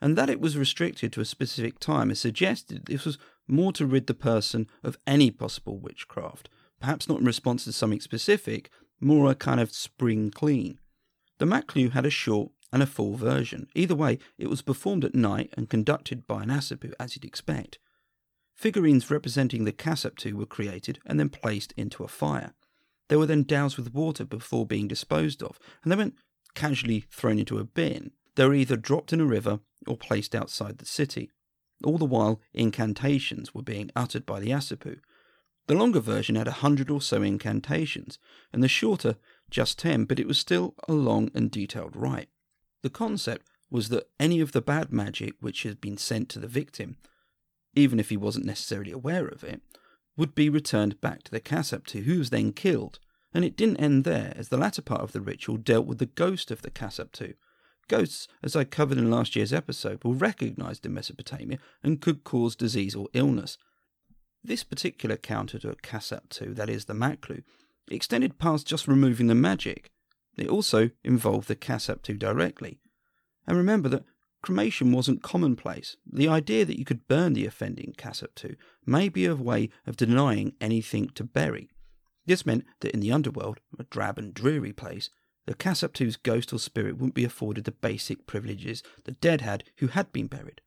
And 0.00 0.16
that 0.18 0.30
it 0.30 0.40
was 0.40 0.56
restricted 0.56 1.12
to 1.12 1.20
a 1.20 1.24
specific 1.24 1.78
time 1.78 2.10
is 2.10 2.20
suggested 2.20 2.86
this 2.86 3.04
was 3.04 3.18
more 3.48 3.72
to 3.72 3.86
rid 3.86 4.06
the 4.06 4.14
person 4.14 4.68
of 4.82 4.98
any 5.06 5.30
possible 5.30 5.78
witchcraft, 5.78 6.48
perhaps 6.80 7.08
not 7.08 7.20
in 7.20 7.24
response 7.24 7.64
to 7.64 7.72
something 7.72 8.00
specific, 8.00 8.70
more 9.02 9.30
a 9.30 9.34
kind 9.34 9.60
of 9.60 9.72
spring 9.72 10.30
clean. 10.30 10.78
The 11.38 11.46
Maklu 11.46 11.92
had 11.92 12.06
a 12.06 12.10
short 12.10 12.52
and 12.72 12.82
a 12.82 12.86
full 12.86 13.16
version. 13.16 13.68
Either 13.74 13.94
way, 13.94 14.18
it 14.38 14.48
was 14.48 14.62
performed 14.62 15.04
at 15.04 15.14
night 15.14 15.52
and 15.56 15.68
conducted 15.68 16.26
by 16.26 16.42
an 16.42 16.48
Asipu, 16.48 16.92
as 16.98 17.14
you'd 17.14 17.24
expect. 17.24 17.78
Figurines 18.54 19.10
representing 19.10 19.64
the 19.64 19.72
Kasaptu 19.72 20.34
were 20.34 20.46
created 20.46 21.00
and 21.04 21.18
then 21.18 21.28
placed 21.28 21.72
into 21.76 22.04
a 22.04 22.08
fire. 22.08 22.54
They 23.08 23.16
were 23.16 23.26
then 23.26 23.42
doused 23.42 23.76
with 23.76 23.92
water 23.92 24.24
before 24.24 24.66
being 24.66 24.88
disposed 24.88 25.42
of, 25.42 25.58
and 25.82 25.92
they 25.92 25.96
weren't 25.96 26.16
casually 26.54 27.04
thrown 27.10 27.38
into 27.38 27.58
a 27.58 27.64
bin. 27.64 28.12
They 28.36 28.46
were 28.46 28.54
either 28.54 28.76
dropped 28.76 29.12
in 29.12 29.20
a 29.20 29.26
river 29.26 29.60
or 29.86 29.96
placed 29.96 30.34
outside 30.34 30.78
the 30.78 30.86
city. 30.86 31.30
All 31.84 31.98
the 31.98 32.04
while, 32.04 32.40
incantations 32.54 33.54
were 33.54 33.62
being 33.62 33.90
uttered 33.96 34.24
by 34.24 34.40
the 34.40 34.50
Asipu, 34.50 35.00
the 35.66 35.74
longer 35.74 36.00
version 36.00 36.34
had 36.34 36.48
a 36.48 36.52
hundred 36.52 36.90
or 36.90 37.00
so 37.00 37.22
incantations, 37.22 38.18
and 38.52 38.62
the 38.62 38.68
shorter 38.68 39.16
just 39.50 39.78
ten, 39.78 40.04
but 40.04 40.18
it 40.18 40.26
was 40.26 40.38
still 40.38 40.74
a 40.88 40.92
long 40.92 41.30
and 41.34 41.50
detailed 41.50 41.94
rite. 41.94 42.28
The 42.82 42.90
concept 42.90 43.46
was 43.70 43.88
that 43.88 44.08
any 44.18 44.40
of 44.40 44.52
the 44.52 44.60
bad 44.60 44.92
magic 44.92 45.34
which 45.40 45.62
had 45.62 45.80
been 45.80 45.96
sent 45.96 46.28
to 46.30 46.38
the 46.38 46.46
victim, 46.46 46.96
even 47.74 48.00
if 48.00 48.10
he 48.10 48.16
wasn't 48.16 48.44
necessarily 48.44 48.92
aware 48.92 49.26
of 49.26 49.44
it, 49.44 49.62
would 50.16 50.34
be 50.34 50.50
returned 50.50 51.00
back 51.00 51.22
to 51.22 51.30
the 51.30 51.40
Kasaptu, 51.40 52.02
who 52.02 52.18
was 52.18 52.30
then 52.30 52.52
killed. 52.52 52.98
And 53.34 53.46
it 53.46 53.56
didn't 53.56 53.78
end 53.78 54.04
there, 54.04 54.34
as 54.36 54.50
the 54.50 54.58
latter 54.58 54.82
part 54.82 55.00
of 55.00 55.12
the 55.12 55.22
ritual 55.22 55.56
dealt 55.56 55.86
with 55.86 55.98
the 55.98 56.06
ghost 56.06 56.50
of 56.50 56.60
the 56.60 56.70
Kasaptu. 56.70 57.34
Ghosts, 57.88 58.28
as 58.42 58.54
I 58.54 58.64
covered 58.64 58.98
in 58.98 59.10
last 59.10 59.34
year's 59.34 59.54
episode, 59.54 60.04
were 60.04 60.12
recognized 60.12 60.84
in 60.84 60.92
Mesopotamia 60.92 61.58
and 61.82 62.00
could 62.00 62.24
cause 62.24 62.54
disease 62.54 62.94
or 62.94 63.08
illness, 63.14 63.56
this 64.44 64.64
particular 64.64 65.16
counter 65.16 65.58
to 65.60 65.70
a 65.70 65.76
Kasaptu, 65.76 66.54
that 66.54 66.68
is 66.68 66.86
the 66.86 66.94
Maklu, 66.94 67.42
extended 67.90 68.38
past 68.38 68.66
just 68.66 68.88
removing 68.88 69.26
the 69.26 69.34
magic. 69.34 69.90
It 70.36 70.48
also 70.48 70.90
involved 71.04 71.48
the 71.48 71.56
Kasaptu 71.56 72.18
directly. 72.18 72.80
And 73.46 73.56
remember 73.56 73.88
that 73.90 74.04
cremation 74.42 74.92
wasn't 74.92 75.22
commonplace. 75.22 75.96
The 76.10 76.28
idea 76.28 76.64
that 76.64 76.78
you 76.78 76.84
could 76.84 77.06
burn 77.06 77.32
the 77.32 77.46
offending 77.46 77.94
Kasaptu 77.96 78.56
may 78.84 79.08
be 79.08 79.26
a 79.26 79.36
way 79.36 79.70
of 79.86 79.96
denying 79.96 80.54
anything 80.60 81.10
to 81.14 81.24
bury. 81.24 81.70
This 82.26 82.46
meant 82.46 82.64
that 82.80 82.92
in 82.92 83.00
the 83.00 83.12
underworld, 83.12 83.60
a 83.78 83.84
drab 83.84 84.18
and 84.18 84.32
dreary 84.32 84.72
place, 84.72 85.10
the 85.46 85.54
Kasaptu's 85.54 86.16
ghost 86.16 86.52
or 86.52 86.58
spirit 86.58 86.96
wouldn't 86.96 87.14
be 87.14 87.24
afforded 87.24 87.64
the 87.64 87.72
basic 87.72 88.26
privileges 88.26 88.82
the 89.04 89.12
dead 89.12 89.40
had 89.40 89.64
who 89.78 89.88
had 89.88 90.12
been 90.12 90.28
buried. 90.28 90.60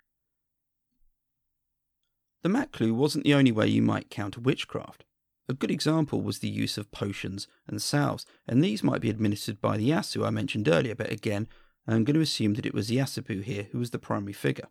The 2.46 2.52
Maklu 2.52 2.92
wasn't 2.92 3.24
the 3.24 3.34
only 3.34 3.52
way 3.52 3.66
you 3.66 3.82
might 3.82 4.12
counter 4.12 4.40
witchcraft. 4.40 5.04
A 5.50 5.54
good 5.56 5.72
example 5.72 6.22
was 6.22 6.38
the 6.38 6.48
use 6.48 6.78
of 6.78 6.92
potions 6.92 7.48
and 7.68 7.82
salves, 7.82 8.24
and 8.48 8.64
these 8.64 8.84
might 8.84 9.02
be 9.02 9.10
administered 9.10 9.60
by 9.60 9.78
the 9.78 9.90
Asu 9.90 10.24
I 10.24 10.30
mentioned 10.30 10.68
earlier, 10.68 10.94
but 10.94 11.12
again, 11.12 11.48
I'm 11.88 12.04
going 12.04 12.14
to 12.14 12.22
assume 12.22 12.54
that 12.54 12.66
it 12.68 12.74
was 12.76 12.88
the 12.88 12.98
Asipu 12.98 13.42
here 13.42 13.70
who 13.72 13.80
was 13.80 13.90
the 13.90 13.98
primary 13.98 14.34
figure. 14.34 14.68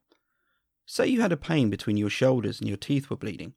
Say 0.87 1.09
you 1.09 1.21
had 1.21 1.33
a 1.33 1.37
pain 1.37 1.69
between 1.69 1.97
your 1.97 2.11
shoulders 2.11 2.61
and 2.61 2.69
your 2.69 2.77
teeth 2.77 3.11
were 3.11 3.17
bleeding. 3.17 3.55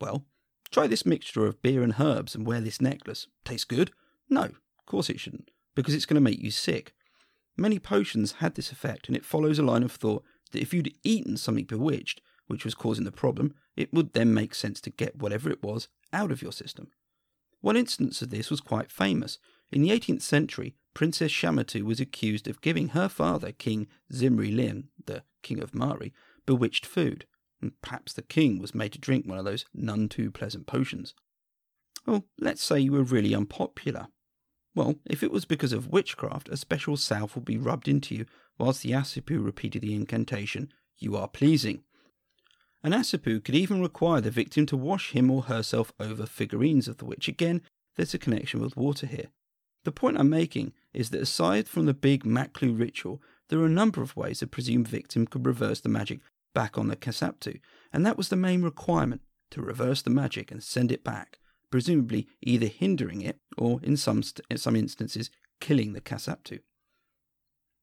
Well, 0.00 0.24
try 0.70 0.86
this 0.86 1.04
mixture 1.04 1.44
of 1.44 1.60
beer 1.60 1.82
and 1.82 1.96
herbs 2.00 2.34
and 2.34 2.46
wear 2.46 2.62
this 2.62 2.80
necklace. 2.80 3.26
Tastes 3.44 3.66
good? 3.66 3.90
No, 4.30 4.44
of 4.44 4.86
course 4.86 5.10
it 5.10 5.20
shouldn't, 5.20 5.50
because 5.74 5.92
it's 5.92 6.06
going 6.06 6.14
to 6.14 6.22
make 6.22 6.40
you 6.40 6.50
sick. 6.50 6.94
Many 7.54 7.78
potions 7.78 8.32
had 8.38 8.54
this 8.54 8.72
effect, 8.72 9.08
and 9.08 9.16
it 9.16 9.26
follows 9.26 9.58
a 9.58 9.62
line 9.62 9.82
of 9.82 9.92
thought 9.92 10.24
that 10.52 10.62
if 10.62 10.72
you'd 10.72 10.94
eaten 11.04 11.36
something 11.36 11.66
bewitched, 11.66 12.22
which 12.48 12.64
was 12.64 12.74
causing 12.74 13.04
the 13.04 13.12
problem, 13.12 13.54
it 13.76 13.92
would 13.92 14.12
then 14.12 14.34
make 14.34 14.54
sense 14.54 14.80
to 14.82 14.90
get 14.90 15.16
whatever 15.16 15.50
it 15.50 15.62
was 15.62 15.88
out 16.12 16.32
of 16.32 16.42
your 16.42 16.52
system. 16.52 16.88
One 17.60 17.76
instance 17.76 18.20
of 18.22 18.30
this 18.30 18.50
was 18.50 18.60
quite 18.60 18.90
famous. 18.90 19.38
In 19.70 19.82
the 19.82 19.90
18th 19.90 20.22
century, 20.22 20.74
Princess 20.94 21.30
Shamatu 21.30 21.82
was 21.82 22.00
accused 22.00 22.48
of 22.48 22.60
giving 22.60 22.88
her 22.88 23.08
father, 23.08 23.52
King 23.52 23.86
Zimri 24.12 24.50
Lim, 24.50 24.88
the 25.06 25.22
king 25.42 25.60
of 25.60 25.74
Mari, 25.74 26.12
bewitched 26.46 26.86
food. 26.86 27.26
and 27.60 27.72
perhaps 27.82 28.12
the 28.12 28.22
king 28.22 28.60
was 28.60 28.74
made 28.74 28.92
to 28.92 28.98
drink 28.98 29.26
one 29.26 29.38
of 29.38 29.44
those 29.44 29.64
none 29.74 30.08
too 30.08 30.30
pleasant 30.30 30.66
potions. 30.66 31.14
Well, 32.06 32.24
let's 32.38 32.62
say 32.62 32.78
you 32.78 32.92
were 32.92 33.02
really 33.02 33.34
unpopular. 33.34 34.08
Well, 34.74 34.94
if 35.04 35.22
it 35.22 35.32
was 35.32 35.44
because 35.44 35.72
of 35.72 35.88
witchcraft, 35.88 36.48
a 36.48 36.56
special 36.56 36.96
salve 36.96 37.34
would 37.34 37.44
be 37.44 37.58
rubbed 37.58 37.88
into 37.88 38.14
you 38.14 38.26
whilst 38.58 38.82
the 38.82 38.92
Asipu 38.92 39.44
repeated 39.44 39.82
the 39.82 39.94
incantation, 39.94 40.72
You 40.98 41.16
are 41.16 41.28
pleasing. 41.28 41.82
An 42.82 42.92
Asipu 42.92 43.42
could 43.42 43.56
even 43.56 43.80
require 43.80 44.20
the 44.20 44.30
victim 44.30 44.64
to 44.66 44.76
wash 44.76 45.10
him 45.10 45.30
or 45.30 45.42
herself 45.42 45.92
over 45.98 46.26
figurines 46.26 46.86
of 46.86 46.98
the 46.98 47.04
witch. 47.04 47.28
Again, 47.28 47.62
there's 47.96 48.14
a 48.14 48.18
connection 48.18 48.60
with 48.60 48.76
water 48.76 49.06
here. 49.06 49.28
The 49.84 49.92
point 49.92 50.18
I'm 50.18 50.30
making 50.30 50.72
is 50.92 51.10
that 51.10 51.22
aside 51.22 51.68
from 51.68 51.86
the 51.86 51.94
big 51.94 52.24
Maklu 52.24 52.78
ritual, 52.78 53.20
there 53.48 53.58
are 53.60 53.66
a 53.66 53.70
number 53.70 54.02
of 54.02 54.16
ways 54.16 54.42
a 54.42 54.46
presumed 54.46 54.86
victim 54.86 55.26
could 55.26 55.46
reverse 55.46 55.80
the 55.80 55.88
magic 55.88 56.20
back 56.54 56.78
on 56.78 56.88
the 56.88 56.96
Kasaptu, 56.96 57.60
and 57.92 58.06
that 58.06 58.16
was 58.16 58.28
the 58.28 58.36
main 58.36 58.62
requirement 58.62 59.22
to 59.50 59.62
reverse 59.62 60.02
the 60.02 60.10
magic 60.10 60.50
and 60.50 60.62
send 60.62 60.92
it 60.92 61.02
back, 61.02 61.38
presumably 61.70 62.28
either 62.42 62.66
hindering 62.66 63.22
it 63.22 63.38
or, 63.56 63.80
in 63.82 63.96
some, 63.96 64.22
st- 64.22 64.46
in 64.50 64.58
some 64.58 64.76
instances, 64.76 65.30
killing 65.60 65.94
the 65.94 66.00
Kasaptu. 66.00 66.60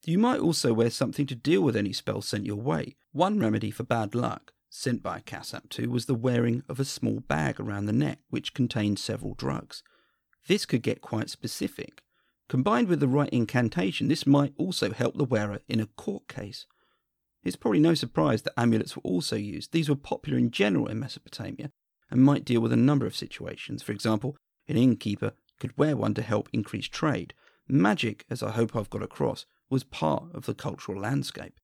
You 0.06 0.20
might 0.20 0.40
also 0.40 0.74
wear 0.74 0.92
something 0.92 1.26
to 1.26 1.36
deal 1.36 1.62
with 1.62 1.76
any 1.76 1.92
spell 1.92 2.22
sent 2.22 2.46
your 2.46 2.58
way. 2.58 2.96
One 3.12 3.40
remedy 3.40 3.72
for 3.72 3.84
bad 3.84 4.14
luck 4.14 4.54
sent 4.76 5.02
by 5.02 5.18
a 5.18 5.22
Kasaptu 5.22 5.88
was 5.88 6.06
the 6.06 6.14
wearing 6.14 6.64
of 6.68 6.80
a 6.80 6.86
small 6.86 7.22
bag 7.22 7.60
around 7.60 7.86
the 7.86 7.94
neck 7.94 8.20
which 8.30 8.54
contained 8.54 9.00
several 9.00 9.34
drugs. 9.34 9.82
This 10.48 10.66
could 10.66 10.84
get 10.84 11.02
quite 11.02 11.30
specific. 11.30 12.04
Combined 12.50 12.88
with 12.88 13.00
the 13.00 13.08
right 13.08 13.30
incantation, 13.30 14.08
this 14.08 14.28
might 14.28 14.54
also 14.58 14.92
help 14.92 15.18
the 15.18 15.24
wearer 15.24 15.62
in 15.68 15.80
a 15.80 15.88
court 15.88 16.28
case. 16.28 16.68
It's 17.44 17.56
probably 17.56 17.80
no 17.80 17.94
surprise 17.94 18.42
that 18.44 18.60
amulets 18.60 18.96
were 18.96 19.02
also 19.04 19.36
used. 19.36 19.72
These 19.72 19.90
were 19.90 19.96
popular 19.96 20.38
in 20.38 20.52
general 20.52 20.88
in 20.88 21.00
Mesopotamia 21.00 21.72
and 22.12 22.22
might 22.22 22.46
deal 22.46 22.62
with 22.62 22.74
a 22.74 22.78
number 22.78 23.06
of 23.06 23.16
situations. 23.16 23.82
For 23.82 23.92
example, 23.92 24.36
an 24.68 24.78
innkeeper 24.78 25.34
could 25.60 25.78
wear 25.78 25.96
one 25.96 26.14
to 26.16 26.22
help 26.22 26.50
increase 26.52 26.88
trade. 26.88 27.34
Magic, 27.68 28.26
as 28.30 28.44
I 28.44 28.52
hope 28.52 28.76
I've 28.76 28.90
got 28.90 29.02
across, 29.04 29.46
was 29.70 29.84
part 29.84 30.26
of 30.34 30.46
the 30.46 30.54
cultural 30.54 31.02
landscape. 31.02 31.60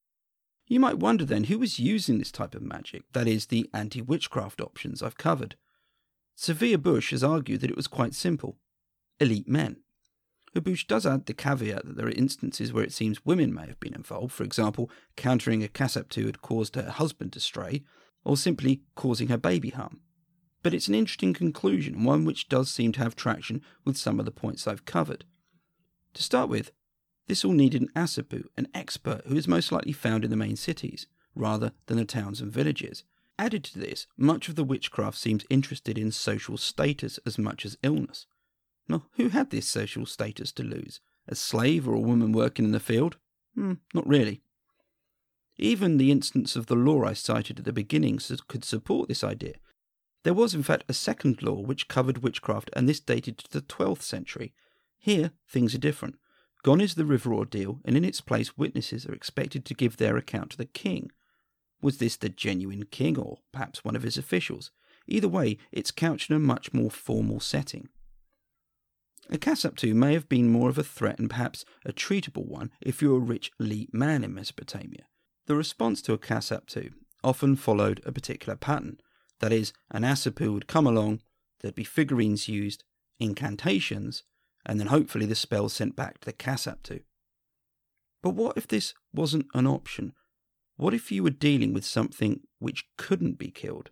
You 0.71 0.79
might 0.79 0.99
wonder 0.99 1.25
then 1.25 1.43
who 1.43 1.59
was 1.59 1.81
using 1.81 2.17
this 2.17 2.31
type 2.31 2.55
of 2.55 2.61
magic, 2.61 3.03
that 3.11 3.27
is, 3.27 3.47
the 3.47 3.69
anti 3.73 4.01
witchcraft 4.01 4.61
options 4.61 5.03
I've 5.03 5.17
covered. 5.17 5.57
Tzvi 6.37 6.73
Abusch 6.73 7.11
has 7.11 7.25
argued 7.25 7.59
that 7.59 7.69
it 7.69 7.75
was 7.75 7.87
quite 7.87 8.15
simple 8.15 8.55
elite 9.19 9.49
men. 9.49 9.81
Bush 10.53 10.87
does 10.87 11.05
add 11.05 11.25
the 11.25 11.33
caveat 11.33 11.85
that 11.85 11.97
there 11.97 12.07
are 12.07 12.11
instances 12.11 12.71
where 12.71 12.85
it 12.85 12.93
seems 12.93 13.25
women 13.25 13.53
may 13.53 13.67
have 13.67 13.81
been 13.81 13.93
involved, 13.93 14.31
for 14.31 14.45
example, 14.45 14.89
countering 15.17 15.61
a 15.61 15.67
Kasaptu 15.67 16.25
had 16.25 16.41
caused 16.41 16.77
her 16.77 16.89
husband 16.89 17.33
to 17.33 17.41
stray, 17.41 17.83
or 18.23 18.37
simply 18.37 18.81
causing 18.95 19.27
her 19.27 19.37
baby 19.37 19.71
harm. 19.71 19.99
But 20.63 20.73
it's 20.73 20.87
an 20.87 20.95
interesting 20.95 21.33
conclusion, 21.33 22.05
one 22.05 22.23
which 22.23 22.47
does 22.47 22.71
seem 22.71 22.93
to 22.93 23.01
have 23.01 23.17
traction 23.17 23.61
with 23.83 23.97
some 23.97 24.19
of 24.19 24.25
the 24.25 24.31
points 24.31 24.65
I've 24.65 24.85
covered. 24.85 25.25
To 26.13 26.23
start 26.23 26.47
with, 26.47 26.71
this 27.27 27.45
all 27.45 27.53
needed 27.53 27.81
an 27.81 27.89
Asipu, 27.95 28.45
an 28.57 28.67
expert 28.73 29.21
who 29.27 29.35
is 29.35 29.47
most 29.47 29.71
likely 29.71 29.93
found 29.93 30.23
in 30.23 30.29
the 30.29 30.35
main 30.35 30.55
cities, 30.55 31.07
rather 31.35 31.71
than 31.85 31.97
the 31.97 32.05
towns 32.05 32.41
and 32.41 32.51
villages. 32.51 33.03
Added 33.39 33.63
to 33.65 33.79
this, 33.79 34.07
much 34.17 34.49
of 34.49 34.55
the 34.55 34.63
witchcraft 34.63 35.17
seems 35.17 35.45
interested 35.49 35.97
in 35.97 36.11
social 36.11 36.57
status 36.57 37.19
as 37.25 37.37
much 37.37 37.65
as 37.65 37.77
illness. 37.81 38.27
Now, 38.87 39.05
who 39.13 39.29
had 39.29 39.49
this 39.49 39.67
social 39.67 40.05
status 40.05 40.51
to 40.53 40.63
lose? 40.63 40.99
A 41.27 41.35
slave 41.35 41.87
or 41.87 41.93
a 41.93 41.99
woman 41.99 42.31
working 42.31 42.65
in 42.65 42.71
the 42.71 42.79
field? 42.79 43.17
Hmm, 43.55 43.73
not 43.93 44.07
really. 44.07 44.41
Even 45.57 45.97
the 45.97 46.11
instance 46.11 46.55
of 46.55 46.65
the 46.65 46.75
law 46.75 47.03
I 47.03 47.13
cited 47.13 47.59
at 47.59 47.65
the 47.65 47.73
beginning 47.73 48.19
could 48.47 48.65
support 48.65 49.07
this 49.07 49.23
idea. 49.23 49.55
There 50.23 50.33
was, 50.33 50.53
in 50.53 50.63
fact, 50.63 50.85
a 50.87 50.93
second 50.93 51.41
law 51.41 51.61
which 51.61 51.87
covered 51.87 52.19
witchcraft, 52.19 52.69
and 52.73 52.87
this 52.87 52.99
dated 52.99 53.37
to 53.39 53.51
the 53.51 53.61
12th 53.61 54.01
century. 54.01 54.53
Here, 54.99 55.31
things 55.47 55.73
are 55.73 55.79
different. 55.79 56.17
Gone 56.63 56.81
is 56.81 56.95
the 56.95 57.05
river 57.05 57.33
ordeal, 57.33 57.79
and 57.83 57.97
in 57.97 58.05
its 58.05 58.21
place, 58.21 58.57
witnesses 58.57 59.05
are 59.05 59.13
expected 59.13 59.65
to 59.65 59.73
give 59.73 59.97
their 59.97 60.17
account 60.17 60.51
to 60.51 60.57
the 60.57 60.65
king. 60.65 61.11
Was 61.81 61.97
this 61.97 62.15
the 62.15 62.29
genuine 62.29 62.83
king, 62.85 63.17
or 63.17 63.39
perhaps 63.51 63.83
one 63.83 63.95
of 63.95 64.03
his 64.03 64.17
officials? 64.17 64.69
Either 65.07 65.27
way, 65.27 65.57
it's 65.71 65.89
couched 65.89 66.29
in 66.29 66.35
a 66.35 66.39
much 66.39 66.73
more 66.73 66.91
formal 66.91 67.39
setting. 67.39 67.89
A 69.29 69.37
Kasaptu 69.37 69.93
may 69.95 70.13
have 70.13 70.29
been 70.29 70.51
more 70.51 70.69
of 70.69 70.77
a 70.77 70.83
threat 70.83 71.17
and 71.17 71.29
perhaps 71.29 71.65
a 71.85 71.93
treatable 71.93 72.45
one 72.45 72.71
if 72.81 73.01
you 73.01 73.11
were 73.11 73.17
a 73.17 73.19
rich 73.19 73.51
elite 73.59 73.93
man 73.93 74.23
in 74.23 74.33
Mesopotamia. 74.33 75.05
The 75.47 75.55
response 75.55 76.01
to 76.03 76.13
a 76.13 76.17
Kasaptu 76.17 76.91
often 77.23 77.55
followed 77.55 78.01
a 78.05 78.11
particular 78.11 78.55
pattern. 78.55 78.99
That 79.39 79.51
is, 79.51 79.73
an 79.89 80.03
Asipu 80.03 80.53
would 80.53 80.67
come 80.67 80.85
along, 80.85 81.21
there'd 81.61 81.75
be 81.75 81.83
figurines 81.83 82.47
used, 82.47 82.83
incantations, 83.19 84.23
and 84.65 84.79
then 84.79 84.87
hopefully 84.87 85.25
the 85.25 85.35
spell 85.35 85.69
sent 85.69 85.95
back 85.95 86.19
to 86.19 86.25
the 86.25 86.33
Kasaptu. 86.33 87.01
But 88.21 88.35
what 88.35 88.57
if 88.57 88.67
this 88.67 88.93
wasn't 89.13 89.47
an 89.53 89.67
option? 89.67 90.13
What 90.77 90.93
if 90.93 91.11
you 91.11 91.23
were 91.23 91.29
dealing 91.29 91.73
with 91.73 91.85
something 91.85 92.41
which 92.59 92.85
couldn't 92.97 93.37
be 93.37 93.51
killed? 93.51 93.89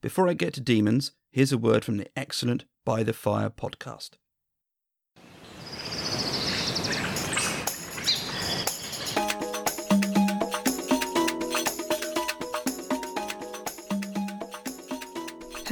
Before 0.00 0.28
I 0.28 0.34
get 0.34 0.54
to 0.54 0.60
demons, 0.60 1.12
here's 1.30 1.52
a 1.52 1.58
word 1.58 1.84
from 1.84 1.96
the 1.96 2.08
excellent 2.16 2.64
By 2.84 3.02
the 3.02 3.12
Fire 3.12 3.50
podcast. 3.50 4.12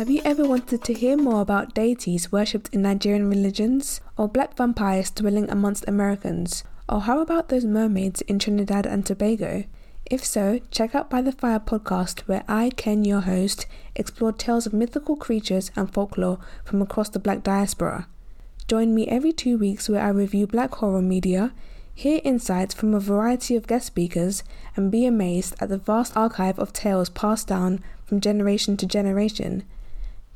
Have 0.01 0.09
you 0.09 0.23
ever 0.25 0.49
wanted 0.49 0.83
to 0.85 0.95
hear 0.95 1.15
more 1.15 1.43
about 1.43 1.75
deities 1.75 2.33
worshipped 2.33 2.71
in 2.73 2.81
Nigerian 2.81 3.29
religions, 3.29 4.01
or 4.17 4.29
black 4.29 4.57
vampires 4.57 5.11
dwelling 5.11 5.51
amongst 5.51 5.87
Americans, 5.87 6.65
or 6.89 7.03
how 7.03 7.21
about 7.21 7.51
those 7.51 7.67
mermaids 7.67 8.23
in 8.23 8.39
Trinidad 8.39 8.87
and 8.87 9.05
Tobago? 9.05 9.65
If 10.07 10.25
so, 10.25 10.61
check 10.71 10.95
out 10.95 11.11
By 11.11 11.21
the 11.21 11.33
Fire 11.33 11.61
podcast, 11.61 12.21
where 12.21 12.45
I, 12.49 12.71
Ken, 12.71 13.05
your 13.05 13.21
host, 13.21 13.67
explore 13.95 14.33
tales 14.33 14.65
of 14.65 14.73
mythical 14.73 15.17
creatures 15.17 15.71
and 15.77 15.93
folklore 15.93 16.39
from 16.65 16.81
across 16.81 17.11
the 17.11 17.19
black 17.19 17.43
diaspora. 17.43 18.09
Join 18.69 18.95
me 18.95 19.07
every 19.07 19.35
two 19.35 19.59
weeks 19.59 19.87
where 19.87 20.01
I 20.03 20.09
review 20.09 20.47
black 20.47 20.77
horror 20.77 21.03
media, 21.03 21.53
hear 21.95 22.23
insights 22.25 22.73
from 22.73 22.95
a 22.95 23.01
variety 23.01 23.55
of 23.55 23.67
guest 23.67 23.89
speakers, 23.89 24.45
and 24.77 24.91
be 24.91 25.05
amazed 25.05 25.57
at 25.61 25.69
the 25.69 25.77
vast 25.77 26.17
archive 26.17 26.59
of 26.59 26.73
tales 26.73 27.11
passed 27.11 27.49
down 27.49 27.85
from 28.07 28.23
generation 28.23 28.79
to 28.79 28.87
generation. 28.87 29.63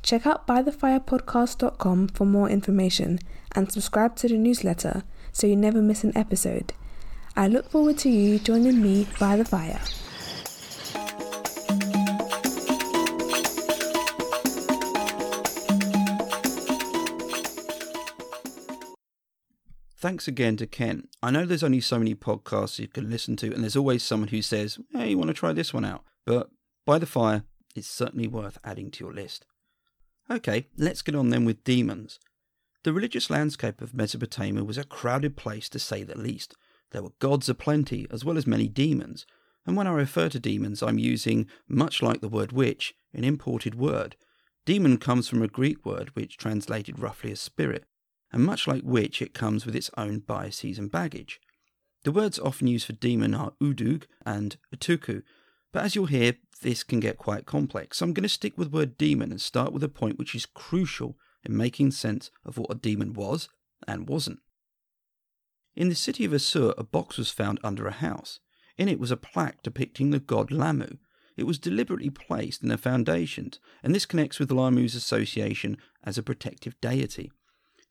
Check 0.05 0.27
out 0.27 0.45
bythefirepodcast.com 0.45 2.09
for 2.09 2.25
more 2.25 2.47
information 2.47 3.17
and 3.53 3.71
subscribe 3.71 4.15
to 4.17 4.27
the 4.27 4.37
newsletter 4.37 5.01
so 5.31 5.47
you 5.47 5.55
never 5.55 5.81
miss 5.81 6.03
an 6.03 6.15
episode. 6.15 6.73
I 7.35 7.47
look 7.47 7.71
forward 7.71 7.97
to 7.99 8.09
you 8.09 8.37
joining 8.37 8.83
me 8.83 9.07
by 9.19 9.35
the 9.35 9.43
fire. 9.43 9.81
Thanks 19.97 20.27
again 20.27 20.55
to 20.57 20.67
Ken. 20.67 21.07
I 21.23 21.31
know 21.31 21.47
there's 21.47 21.63
only 21.63 21.81
so 21.81 21.97
many 21.97 22.13
podcasts 22.13 22.77
you 22.77 22.87
can 22.87 23.09
listen 23.09 23.35
to, 23.37 23.51
and 23.51 23.63
there's 23.63 23.75
always 23.75 24.03
someone 24.03 24.27
who 24.27 24.43
says, 24.43 24.77
hey, 24.91 25.09
you 25.09 25.17
want 25.17 25.29
to 25.29 25.33
try 25.33 25.51
this 25.51 25.73
one 25.73 25.83
out? 25.83 26.03
But 26.27 26.51
By 26.85 26.99
the 26.99 27.07
Fire 27.07 27.43
is 27.75 27.87
certainly 27.87 28.27
worth 28.27 28.59
adding 28.63 28.91
to 28.91 29.03
your 29.03 29.13
list. 29.13 29.47
Okay, 30.29 30.67
let's 30.77 31.01
get 31.01 31.15
on 31.15 31.29
then 31.29 31.45
with 31.45 31.63
demons. 31.63 32.19
The 32.83 32.93
religious 32.93 33.29
landscape 33.29 33.81
of 33.81 33.93
Mesopotamia 33.93 34.63
was 34.63 34.77
a 34.77 34.83
crowded 34.83 35.35
place 35.35 35.69
to 35.69 35.79
say 35.79 36.03
the 36.03 36.17
least. 36.17 36.55
There 36.91 37.03
were 37.03 37.13
gods 37.19 37.49
aplenty, 37.49 38.07
as 38.11 38.23
well 38.23 38.37
as 38.37 38.47
many 38.47 38.67
demons, 38.67 39.25
and 39.65 39.75
when 39.75 39.87
I 39.87 39.91
refer 39.91 40.29
to 40.29 40.39
demons, 40.39 40.83
I'm 40.83 40.99
using, 40.99 41.47
much 41.67 42.01
like 42.01 42.21
the 42.21 42.29
word 42.29 42.51
witch, 42.51 42.93
an 43.13 43.23
imported 43.23 43.75
word. 43.75 44.15
Demon 44.65 44.97
comes 44.97 45.27
from 45.27 45.41
a 45.41 45.47
Greek 45.47 45.85
word 45.85 46.15
which 46.15 46.37
translated 46.37 46.99
roughly 46.99 47.31
as 47.31 47.39
spirit, 47.39 47.85
and 48.31 48.43
much 48.43 48.67
like 48.67 48.81
witch, 48.83 49.21
it 49.21 49.33
comes 49.33 49.65
with 49.65 49.75
its 49.75 49.91
own 49.97 50.19
biases 50.19 50.79
and 50.79 50.91
baggage. 50.91 51.39
The 52.03 52.11
words 52.11 52.37
often 52.37 52.67
used 52.67 52.85
for 52.85 52.93
demon 52.93 53.33
are 53.33 53.53
udug 53.61 54.03
and 54.25 54.57
utuku, 54.75 55.23
but 55.75 55.83
as 55.83 55.93
you'll 55.93 56.05
hear, 56.05 56.35
this 56.61 56.85
can 56.85 57.01
get 57.01 57.17
quite 57.17 57.45
complex. 57.45 57.97
So 57.97 58.05
I'm 58.05 58.13
going 58.13 58.23
to 58.23 58.29
stick 58.29 58.57
with 58.57 58.71
the 58.71 58.77
word 58.77 58.97
demon 58.97 59.29
and 59.29 59.41
start 59.41 59.73
with 59.73 59.83
a 59.83 59.89
point 59.89 60.17
which 60.17 60.33
is 60.33 60.45
crucial 60.45 61.17
in 61.43 61.57
making 61.57 61.91
sense 61.91 62.31
of 62.45 62.57
what 62.57 62.71
a 62.71 62.75
demon 62.75 63.11
was 63.11 63.49
and 63.85 64.07
wasn't. 64.07 64.39
In 65.75 65.89
the 65.89 65.93
city 65.93 66.23
of 66.23 66.31
Assur, 66.31 66.73
a 66.77 66.85
box 66.85 67.17
was 67.17 67.29
found 67.29 67.59
under 67.61 67.87
a 67.87 67.91
house. 67.91 68.39
In 68.77 68.87
it 68.87 69.01
was 69.01 69.11
a 69.11 69.17
plaque 69.17 69.63
depicting 69.63 70.11
the 70.11 70.19
god 70.19 70.49
Lahmu. 70.49 70.97
It 71.35 71.43
was 71.43 71.59
deliberately 71.59 72.09
placed 72.09 72.63
in 72.63 72.69
the 72.69 72.77
foundations, 72.77 73.59
and 73.83 73.93
this 73.93 74.05
connects 74.05 74.39
with 74.39 74.51
Lahmu's 74.51 74.95
association 74.95 75.77
as 76.05 76.17
a 76.17 76.23
protective 76.23 76.79
deity. 76.79 77.33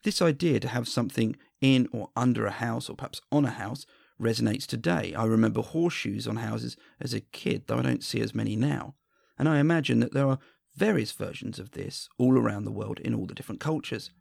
This 0.01 0.23
idea 0.23 0.59
to 0.59 0.69
have 0.69 0.87
something 0.87 1.35
in 1.61 1.87
or 1.91 2.09
under 2.15 2.47
a 2.47 2.51
house, 2.51 2.89
or 2.89 2.95
perhaps 2.95 3.21
on 3.31 3.45
a 3.45 3.51
house, 3.51 3.85
resonates 4.19 4.65
today. 4.65 5.13
I 5.13 5.25
remember 5.25 5.61
horseshoes 5.61 6.27
on 6.27 6.37
houses 6.37 6.77
as 6.99 7.13
a 7.13 7.21
kid, 7.21 7.63
though 7.67 7.79
I 7.79 7.83
don't 7.83 8.03
see 8.03 8.21
as 8.21 8.35
many 8.35 8.55
now. 8.55 8.95
and 9.37 9.49
I 9.49 9.59
imagine 9.59 9.99
that 9.99 10.13
there 10.13 10.27
are 10.27 10.39
various 10.75 11.11
versions 11.11 11.59
of 11.59 11.71
this 11.71 12.07
all 12.17 12.37
around 12.37 12.63
the 12.63 12.71
world 12.71 12.99
in 12.99 13.13
all 13.13 13.25
the 13.25 13.35
different 13.35 13.59
cultures. 13.59 14.11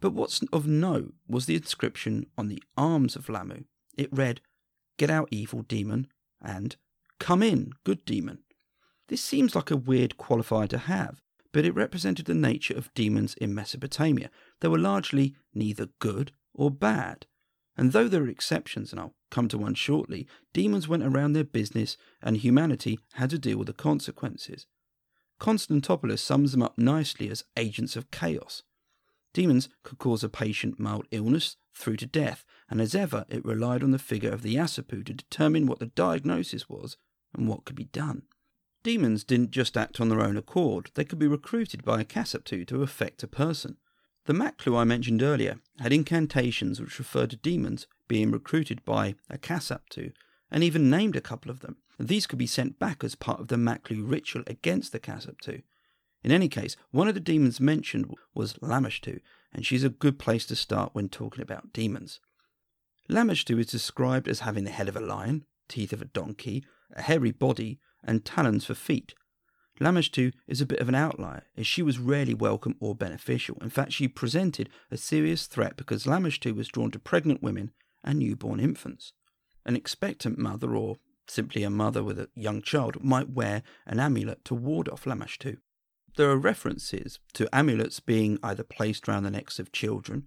But 0.00 0.12
what's 0.12 0.42
of 0.52 0.66
note 0.66 1.14
was 1.26 1.46
the 1.46 1.56
inscription 1.56 2.26
on 2.36 2.48
the 2.48 2.62
arms 2.76 3.16
of 3.16 3.26
Lahmu. 3.26 3.64
It 3.96 4.12
read, 4.12 4.40
Get 4.98 5.10
out, 5.10 5.28
evil 5.30 5.62
demon, 5.62 6.08
and 6.42 6.76
Come 7.18 7.42
in, 7.42 7.72
good 7.84 8.04
demon. 8.04 8.38
This 9.08 9.22
seems 9.22 9.54
like 9.54 9.70
a 9.70 9.76
weird 9.76 10.16
qualifier 10.18 10.68
to 10.68 10.78
have, 10.78 11.20
but 11.52 11.64
it 11.64 11.74
represented 11.74 12.26
the 12.26 12.34
nature 12.34 12.74
of 12.74 12.92
demons 12.94 13.34
in 13.34 13.54
Mesopotamia. 13.54 14.30
They 14.60 14.68
were 14.68 14.78
largely 14.78 15.34
neither 15.54 15.88
good 15.98 16.32
or 16.54 16.70
bad. 16.70 17.26
And 17.78 17.92
though 17.92 18.08
there 18.08 18.24
are 18.24 18.28
exceptions, 18.28 18.90
and 18.90 19.00
I'll 19.00 19.14
come 19.30 19.46
to 19.48 19.56
one 19.56 19.74
shortly, 19.74 20.26
demons 20.52 20.88
went 20.88 21.04
around 21.04 21.32
their 21.32 21.44
business 21.44 21.96
and 22.20 22.36
humanity 22.36 22.98
had 23.14 23.30
to 23.30 23.38
deal 23.38 23.56
with 23.56 23.68
the 23.68 23.72
consequences. 23.72 24.66
Konstantopoulos 25.40 26.18
sums 26.18 26.50
them 26.50 26.62
up 26.62 26.76
nicely 26.76 27.30
as 27.30 27.44
agents 27.56 27.94
of 27.94 28.10
chaos. 28.10 28.64
Demons 29.32 29.68
could 29.84 29.98
cause 29.98 30.24
a 30.24 30.28
patient 30.28 30.80
mild 30.80 31.06
illness 31.12 31.56
through 31.72 31.98
to 31.98 32.06
death, 32.06 32.44
and 32.68 32.80
as 32.80 32.96
ever, 32.96 33.24
it 33.28 33.44
relied 33.44 33.84
on 33.84 33.92
the 33.92 33.98
figure 34.00 34.32
of 34.32 34.42
the 34.42 34.56
Asipu 34.56 35.06
to 35.06 35.14
determine 35.14 35.66
what 35.66 35.78
the 35.78 35.86
diagnosis 35.86 36.68
was 36.68 36.96
and 37.32 37.46
what 37.46 37.64
could 37.64 37.76
be 37.76 37.84
done. 37.84 38.22
Demons 38.82 39.22
didn't 39.22 39.52
just 39.52 39.76
act 39.76 40.00
on 40.00 40.08
their 40.08 40.20
own 40.20 40.36
accord, 40.36 40.90
they 40.94 41.04
could 41.04 41.20
be 41.20 41.28
recruited 41.28 41.84
by 41.84 42.00
a 42.00 42.04
Kasaptu 42.04 42.66
to 42.66 42.82
affect 42.82 43.22
a 43.22 43.28
person. 43.28 43.76
The 44.28 44.34
Maklu 44.34 44.76
I 44.76 44.84
mentioned 44.84 45.22
earlier 45.22 45.58
had 45.78 45.90
incantations 45.90 46.78
which 46.78 46.98
referred 46.98 47.30
to 47.30 47.36
demons 47.36 47.86
being 48.08 48.30
recruited 48.30 48.84
by 48.84 49.14
a 49.30 49.38
Kasaptu, 49.38 50.12
and 50.50 50.62
even 50.62 50.90
named 50.90 51.16
a 51.16 51.22
couple 51.22 51.50
of 51.50 51.60
them. 51.60 51.78
These 51.98 52.26
could 52.26 52.38
be 52.38 52.46
sent 52.46 52.78
back 52.78 53.02
as 53.02 53.14
part 53.14 53.40
of 53.40 53.48
the 53.48 53.56
Maklu 53.56 54.02
ritual 54.04 54.42
against 54.46 54.92
the 54.92 55.00
Kasaptu. 55.00 55.62
In 56.22 56.30
any 56.30 56.50
case, 56.50 56.76
one 56.90 57.08
of 57.08 57.14
the 57.14 57.20
demons 57.20 57.58
mentioned 57.58 58.14
was 58.34 58.52
Lamashtu, 58.60 59.20
and 59.50 59.64
she's 59.64 59.82
a 59.82 59.88
good 59.88 60.18
place 60.18 60.44
to 60.48 60.56
start 60.56 60.94
when 60.94 61.08
talking 61.08 61.40
about 61.40 61.72
demons. 61.72 62.20
Lamashtu 63.08 63.58
is 63.58 63.68
described 63.68 64.28
as 64.28 64.40
having 64.40 64.64
the 64.64 64.70
head 64.70 64.90
of 64.90 64.96
a 64.96 65.00
lion, 65.00 65.46
teeth 65.70 65.94
of 65.94 66.02
a 66.02 66.04
donkey, 66.04 66.66
a 66.94 67.00
hairy 67.00 67.32
body, 67.32 67.80
and 68.04 68.26
talons 68.26 68.66
for 68.66 68.74
feet. 68.74 69.14
Lamashtu 69.80 70.32
is 70.46 70.60
a 70.60 70.66
bit 70.66 70.80
of 70.80 70.88
an 70.88 70.94
outlier, 70.94 71.44
as 71.56 71.66
she 71.66 71.82
was 71.82 71.98
rarely 71.98 72.34
welcome 72.34 72.76
or 72.80 72.94
beneficial. 72.94 73.56
In 73.60 73.70
fact, 73.70 73.92
she 73.92 74.08
presented 74.08 74.68
a 74.90 74.96
serious 74.96 75.46
threat 75.46 75.76
because 75.76 76.04
Lamashtu 76.04 76.54
was 76.54 76.68
drawn 76.68 76.90
to 76.90 76.98
pregnant 76.98 77.42
women 77.42 77.70
and 78.02 78.18
newborn 78.18 78.60
infants. 78.60 79.12
An 79.64 79.76
expectant 79.76 80.38
mother, 80.38 80.74
or 80.74 80.96
simply 81.28 81.62
a 81.62 81.70
mother 81.70 82.02
with 82.02 82.18
a 82.18 82.28
young 82.34 82.62
child, 82.62 83.04
might 83.04 83.30
wear 83.30 83.62
an 83.86 84.00
amulet 84.00 84.44
to 84.46 84.54
ward 84.54 84.88
off 84.88 85.04
Lamashtu. 85.04 85.58
There 86.16 86.30
are 86.30 86.36
references 86.36 87.20
to 87.34 87.54
amulets 87.54 88.00
being 88.00 88.38
either 88.42 88.64
placed 88.64 89.06
round 89.06 89.24
the 89.24 89.30
necks 89.30 89.60
of 89.60 89.70
children 89.70 90.26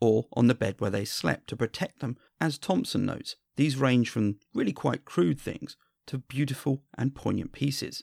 or 0.00 0.26
on 0.34 0.48
the 0.48 0.54
bed 0.54 0.74
where 0.78 0.90
they 0.90 1.04
slept 1.06 1.46
to 1.48 1.56
protect 1.56 2.00
them. 2.00 2.18
As 2.40 2.58
Thompson 2.58 3.06
notes, 3.06 3.36
these 3.56 3.76
range 3.76 4.10
from 4.10 4.40
really 4.52 4.72
quite 4.72 5.04
crude 5.04 5.40
things 5.40 5.76
to 6.08 6.18
beautiful 6.18 6.82
and 6.98 7.14
poignant 7.14 7.52
pieces. 7.52 8.02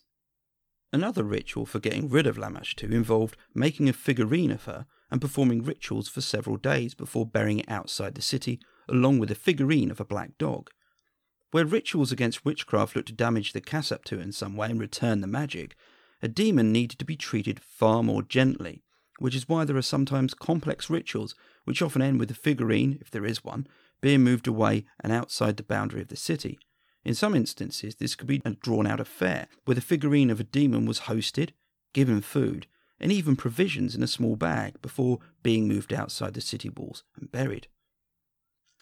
Another 0.91 1.23
ritual 1.23 1.65
for 1.65 1.79
getting 1.79 2.09
rid 2.09 2.25
of 2.25 2.37
Lamashtu 2.37 2.91
involved 2.91 3.37
making 3.53 3.87
a 3.87 3.93
figurine 3.93 4.51
of 4.51 4.63
her 4.63 4.87
and 5.11 5.21
performing 5.21 5.63
rituals 5.63 6.09
for 6.09 6.21
several 6.21 6.57
days 6.57 6.95
before 6.95 7.25
burying 7.25 7.59
it 7.59 7.69
outside 7.69 8.15
the 8.15 8.21
city, 8.21 8.59
along 8.87 9.19
with 9.19 9.29
a 9.29 9.35
figurine 9.35 9.91
of 9.91 9.99
a 9.99 10.05
black 10.05 10.37
dog. 10.37 10.69
Where 11.51 11.65
rituals 11.65 12.11
against 12.11 12.45
witchcraft 12.45 12.95
looked 12.95 13.07
to 13.09 13.13
damage 13.13 13.53
the 13.53 13.61
Kasaptu 13.61 14.19
in 14.19 14.31
some 14.31 14.55
way 14.55 14.69
and 14.69 14.79
return 14.79 15.21
the 15.21 15.27
magic, 15.27 15.75
a 16.21 16.27
demon 16.27 16.71
needed 16.71 16.99
to 16.99 17.05
be 17.05 17.15
treated 17.15 17.59
far 17.59 18.03
more 18.03 18.23
gently, 18.23 18.83
which 19.19 19.35
is 19.35 19.47
why 19.47 19.65
there 19.65 19.77
are 19.77 19.83
sometimes 19.83 20.33
complex 20.33 20.89
rituals 20.89 21.35
which 21.65 21.81
often 21.81 22.01
end 22.01 22.19
with 22.19 22.29
the 22.29 22.35
figurine, 22.35 22.97
if 23.01 23.11
there 23.11 23.25
is 23.25 23.43
one, 23.43 23.67
being 24.01 24.21
moved 24.21 24.47
away 24.47 24.85
and 24.99 25.11
outside 25.13 25.57
the 25.57 25.63
boundary 25.63 26.01
of 26.01 26.07
the 26.07 26.15
city, 26.15 26.59
in 27.09 27.15
some 27.15 27.33
instances, 27.33 27.95
this 27.95 28.13
could 28.13 28.27
be 28.27 28.39
a 28.45 28.51
drawn 28.51 28.85
out 28.85 28.99
affair, 28.99 29.47
where 29.65 29.73
the 29.73 29.81
figurine 29.81 30.29
of 30.29 30.39
a 30.39 30.43
demon 30.43 30.85
was 30.85 30.99
hosted, 30.99 31.53
given 31.91 32.21
food, 32.21 32.67
and 32.99 33.11
even 33.11 33.35
provisions 33.35 33.95
in 33.95 34.03
a 34.03 34.07
small 34.07 34.35
bag 34.35 34.79
before 34.83 35.17
being 35.41 35.67
moved 35.67 35.91
outside 35.91 36.35
the 36.35 36.39
city 36.39 36.69
walls 36.69 37.03
and 37.19 37.31
buried. 37.31 37.67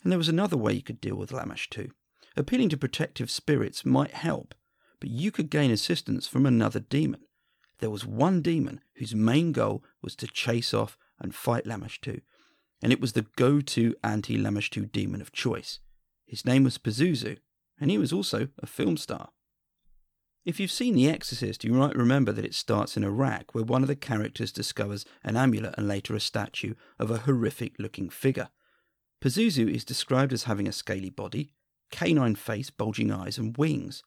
And 0.04 0.12
there 0.12 0.18
was 0.18 0.28
another 0.28 0.58
way 0.58 0.74
you 0.74 0.82
could 0.82 1.00
deal 1.00 1.16
with 1.16 1.32
Lamashtu. 1.32 1.92
Appealing 2.36 2.68
to 2.68 2.76
protective 2.76 3.32
spirits 3.32 3.86
might 3.86 4.12
help, 4.12 4.54
but 5.00 5.10
you 5.10 5.32
could 5.32 5.50
gain 5.50 5.72
assistance 5.72 6.28
from 6.28 6.46
another 6.46 6.82
demon. 6.82 7.22
There 7.80 7.90
was 7.90 8.06
one 8.06 8.42
demon 8.42 8.82
whose 8.96 9.16
main 9.16 9.54
goal 9.54 9.86
was 10.02 10.18
to 10.18 10.28
chase 10.28 10.74
off 10.74 10.98
and 11.18 11.34
fight 11.34 11.64
Lamashtu, 11.64 12.20
and 12.84 12.92
it 12.92 13.00
was 13.00 13.14
the 13.14 13.26
go 13.38 13.62
to 13.62 13.96
anti 14.04 14.38
Lamashtu 14.38 14.92
demon 14.92 15.22
of 15.22 15.32
choice. 15.32 15.80
His 16.26 16.44
name 16.44 16.66
was 16.66 16.78
Pazuzu, 16.78 17.38
and 17.80 17.92
he 17.92 17.98
was 17.98 18.14
also 18.14 18.50
a 18.60 18.68
film 18.68 18.98
star. 18.98 19.30
If 20.46 20.60
you've 20.60 20.72
seen 20.72 20.96
The 20.96 21.10
Exorcist, 21.10 21.66
you 21.66 21.74
might 21.74 21.96
remember 21.96 22.32
that 22.32 22.46
it 22.46 22.56
starts 22.56 22.96
in 22.96 23.04
Iraq, 23.04 23.54
where 23.54 23.66
one 23.66 23.82
of 23.82 23.90
the 23.90 23.98
characters 23.98 24.52
discovers 24.52 25.06
an 25.24 25.36
amulet 25.36 25.76
and 25.78 25.88
later 25.88 26.16
a 26.16 26.22
statue 26.22 26.74
of 26.98 27.12
a 27.12 27.18
horrific 27.20 27.74
looking 27.78 28.10
figure. 28.10 28.50
Pazuzu 29.22 29.70
is 29.70 29.84
described 29.84 30.32
as 30.32 30.44
having 30.44 30.68
a 30.68 30.72
scaly 30.72 31.10
body, 31.10 31.52
canine 31.92 32.36
face, 32.36 32.70
bulging 32.70 33.12
eyes, 33.12 33.38
and 33.38 33.58
wings. 33.58 34.04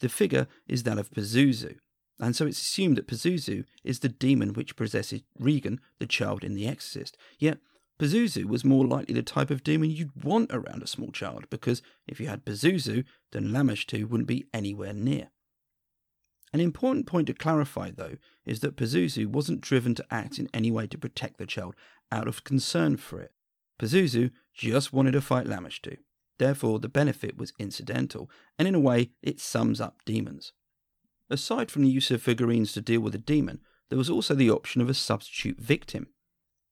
The 0.00 0.08
figure 0.08 0.46
is 0.66 0.82
that 0.82 0.98
of 0.98 1.10
Pazuzu, 1.10 1.78
and 2.20 2.34
so 2.34 2.46
it's 2.46 2.60
assumed 2.60 2.96
that 2.96 3.06
Pazuzu 3.06 3.64
is 3.84 4.00
the 4.00 4.08
demon 4.08 4.52
which 4.52 4.76
possesses 4.76 5.22
Regan, 5.38 5.80
the 5.98 6.06
child 6.06 6.42
in 6.42 6.54
The 6.54 6.66
Exorcist. 6.66 7.16
Yet 7.38 7.58
Pazuzu 7.98 8.44
was 8.44 8.64
more 8.64 8.86
likely 8.86 9.14
the 9.14 9.22
type 9.22 9.50
of 9.50 9.64
demon 9.64 9.90
you'd 9.90 10.24
want 10.24 10.52
around 10.52 10.82
a 10.82 10.86
small 10.86 11.10
child, 11.10 11.46
because 11.50 11.82
if 12.06 12.20
you 12.20 12.28
had 12.28 12.44
Pazuzu, 12.44 13.04
then 13.32 13.48
Lamashtu 13.48 14.08
wouldn't 14.08 14.28
be 14.28 14.46
anywhere 14.54 14.92
near. 14.92 15.30
An 16.52 16.60
important 16.60 17.06
point 17.06 17.26
to 17.26 17.34
clarify, 17.34 17.90
though, 17.90 18.16
is 18.46 18.60
that 18.60 18.76
Pazuzu 18.76 19.26
wasn't 19.26 19.60
driven 19.60 19.94
to 19.96 20.06
act 20.10 20.38
in 20.38 20.48
any 20.54 20.70
way 20.70 20.86
to 20.86 20.96
protect 20.96 21.38
the 21.38 21.46
child 21.46 21.74
out 22.10 22.28
of 22.28 22.44
concern 22.44 22.96
for 22.96 23.20
it. 23.20 23.32
Pazuzu 23.80 24.30
just 24.54 24.92
wanted 24.92 25.12
to 25.12 25.20
fight 25.20 25.46
Lamashtu. 25.46 25.98
Therefore, 26.38 26.78
the 26.78 26.88
benefit 26.88 27.36
was 27.36 27.52
incidental, 27.58 28.30
and 28.58 28.68
in 28.68 28.74
a 28.74 28.80
way, 28.80 29.10
it 29.22 29.40
sums 29.40 29.80
up 29.80 30.02
demons. 30.06 30.52
Aside 31.28 31.70
from 31.70 31.82
the 31.82 31.90
use 31.90 32.10
of 32.10 32.22
figurines 32.22 32.72
to 32.72 32.80
deal 32.80 33.00
with 33.00 33.14
a 33.14 33.18
demon, 33.18 33.60
there 33.88 33.98
was 33.98 34.08
also 34.08 34.34
the 34.34 34.50
option 34.50 34.80
of 34.80 34.88
a 34.88 34.94
substitute 34.94 35.60
victim. 35.60 36.08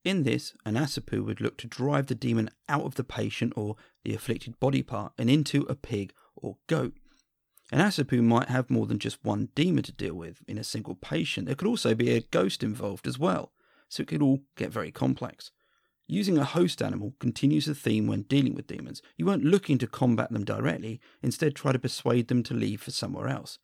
In 0.06 0.22
this, 0.22 0.54
an 0.64 0.74
Asipu 0.76 1.24
would 1.24 1.40
look 1.40 1.56
to 1.56 1.66
drive 1.66 2.06
the 2.06 2.14
demon 2.14 2.48
out 2.68 2.84
of 2.84 2.94
the 2.94 3.02
patient 3.02 3.52
or 3.56 3.74
the 4.04 4.14
afflicted 4.14 4.60
body 4.60 4.80
part 4.80 5.12
and 5.18 5.28
into 5.28 5.62
a 5.62 5.74
pig 5.74 6.12
or 6.36 6.58
goat. 6.68 6.94
An 7.72 7.80
Asipu 7.80 8.22
might 8.22 8.48
have 8.48 8.70
more 8.70 8.86
than 8.86 9.00
just 9.00 9.24
one 9.24 9.48
demon 9.56 9.82
to 9.82 9.90
deal 9.90 10.14
with 10.14 10.44
in 10.46 10.58
a 10.58 10.62
single 10.62 10.94
patient. 10.94 11.46
There 11.46 11.56
could 11.56 11.66
also 11.66 11.92
be 11.96 12.12
a 12.12 12.20
ghost 12.20 12.62
involved 12.62 13.08
as 13.08 13.18
well, 13.18 13.50
so 13.88 14.02
it 14.02 14.06
could 14.06 14.22
all 14.22 14.42
get 14.54 14.70
very 14.70 14.92
complex. 14.92 15.50
Using 16.06 16.38
a 16.38 16.44
host 16.44 16.80
animal 16.80 17.14
continues 17.18 17.66
the 17.66 17.74
theme 17.74 18.06
when 18.06 18.22
dealing 18.22 18.54
with 18.54 18.68
demons. 18.68 19.02
You 19.16 19.26
weren't 19.26 19.42
looking 19.42 19.76
to 19.78 19.88
combat 19.88 20.30
them 20.30 20.44
directly, 20.44 21.00
instead, 21.20 21.56
try 21.56 21.72
to 21.72 21.80
persuade 21.80 22.28
them 22.28 22.44
to 22.44 22.54
leave 22.54 22.80
for 22.80 22.92
somewhere 22.92 23.26
else. 23.26 23.58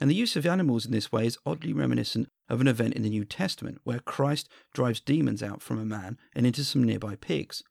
And 0.00 0.08
the 0.08 0.14
use 0.14 0.36
of 0.36 0.46
animals 0.46 0.86
in 0.86 0.92
this 0.92 1.10
way 1.10 1.26
is 1.26 1.38
oddly 1.44 1.72
reminiscent 1.72 2.28
of 2.48 2.60
an 2.60 2.68
event 2.68 2.94
in 2.94 3.02
the 3.02 3.10
New 3.10 3.24
Testament 3.24 3.80
where 3.82 3.98
Christ 3.98 4.48
drives 4.72 5.00
demons 5.00 5.42
out 5.42 5.60
from 5.60 5.78
a 5.78 5.84
man 5.84 6.18
and 6.34 6.46
into 6.46 6.62
some 6.64 6.84
nearby 6.84 7.16
pigs. 7.16 7.64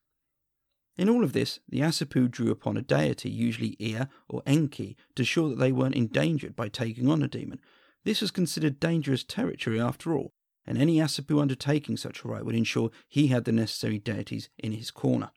In 0.97 1.09
all 1.09 1.23
of 1.23 1.33
this, 1.33 1.59
the 1.69 1.79
Asipu 1.79 2.29
drew 2.29 2.51
upon 2.51 2.75
a 2.75 2.81
deity, 2.81 3.29
usually 3.29 3.75
Ea 3.79 4.07
or 4.27 4.41
Enki, 4.45 4.97
to 5.15 5.21
ensure 5.21 5.49
that 5.49 5.59
they 5.59 5.71
weren't 5.71 5.95
endangered 5.95 6.55
by 6.55 6.69
taking 6.69 7.07
on 7.07 7.21
a 7.21 7.27
demon. 7.27 7.59
This 8.03 8.21
was 8.21 8.31
considered 8.31 8.79
dangerous 8.79 9.23
territory 9.23 9.79
after 9.79 10.15
all, 10.15 10.33
and 10.65 10.77
any 10.77 10.97
Asipu 10.97 11.39
undertaking 11.39 11.97
such 11.97 12.23
a 12.23 12.27
rite 12.27 12.45
would 12.45 12.55
ensure 12.55 12.89
he 13.07 13.27
had 13.27 13.45
the 13.45 13.51
necessary 13.51 13.99
deities 13.99 14.49
in 14.57 14.71
his 14.71 14.91
corner. 14.91 15.31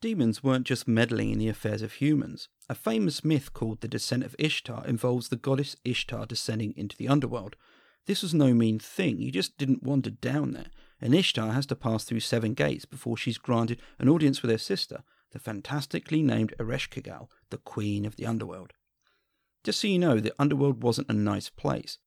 Demons 0.00 0.42
weren't 0.42 0.66
just 0.66 0.88
meddling 0.88 1.30
in 1.30 1.38
the 1.38 1.48
affairs 1.48 1.82
of 1.82 1.94
humans. 1.94 2.48
A 2.70 2.74
famous 2.74 3.22
myth 3.22 3.52
called 3.52 3.82
the 3.82 3.88
Descent 3.88 4.24
of 4.24 4.34
Ishtar 4.38 4.86
involves 4.86 5.28
the 5.28 5.36
goddess 5.36 5.76
Ishtar 5.84 6.24
descending 6.24 6.72
into 6.74 6.96
the 6.96 7.08
underworld. 7.08 7.54
This 8.06 8.22
was 8.22 8.32
no 8.32 8.54
mean 8.54 8.78
thing, 8.78 9.20
you 9.20 9.30
just 9.30 9.58
didn't 9.58 9.82
wander 9.82 10.08
down 10.08 10.52
there, 10.52 10.70
and 11.02 11.14
Ishtar 11.14 11.52
has 11.52 11.66
to 11.66 11.76
pass 11.76 12.04
through 12.04 12.20
seven 12.20 12.54
gates 12.54 12.86
before 12.86 13.18
she's 13.18 13.36
granted 13.36 13.82
an 13.98 14.08
audience 14.08 14.40
with 14.40 14.50
her 14.50 14.58
sister, 14.58 15.02
the 15.32 15.38
fantastically 15.38 16.22
named 16.22 16.54
Ereshkigal, 16.58 17.28
the 17.50 17.58
queen 17.58 18.06
of 18.06 18.16
the 18.16 18.24
underworld. 18.24 18.72
Just 19.64 19.80
so 19.80 19.88
you 19.88 19.98
know, 19.98 20.18
the 20.18 20.34
underworld 20.38 20.82
wasn't 20.82 21.10
a 21.10 21.14
nice 21.14 21.50
place. 21.50 21.98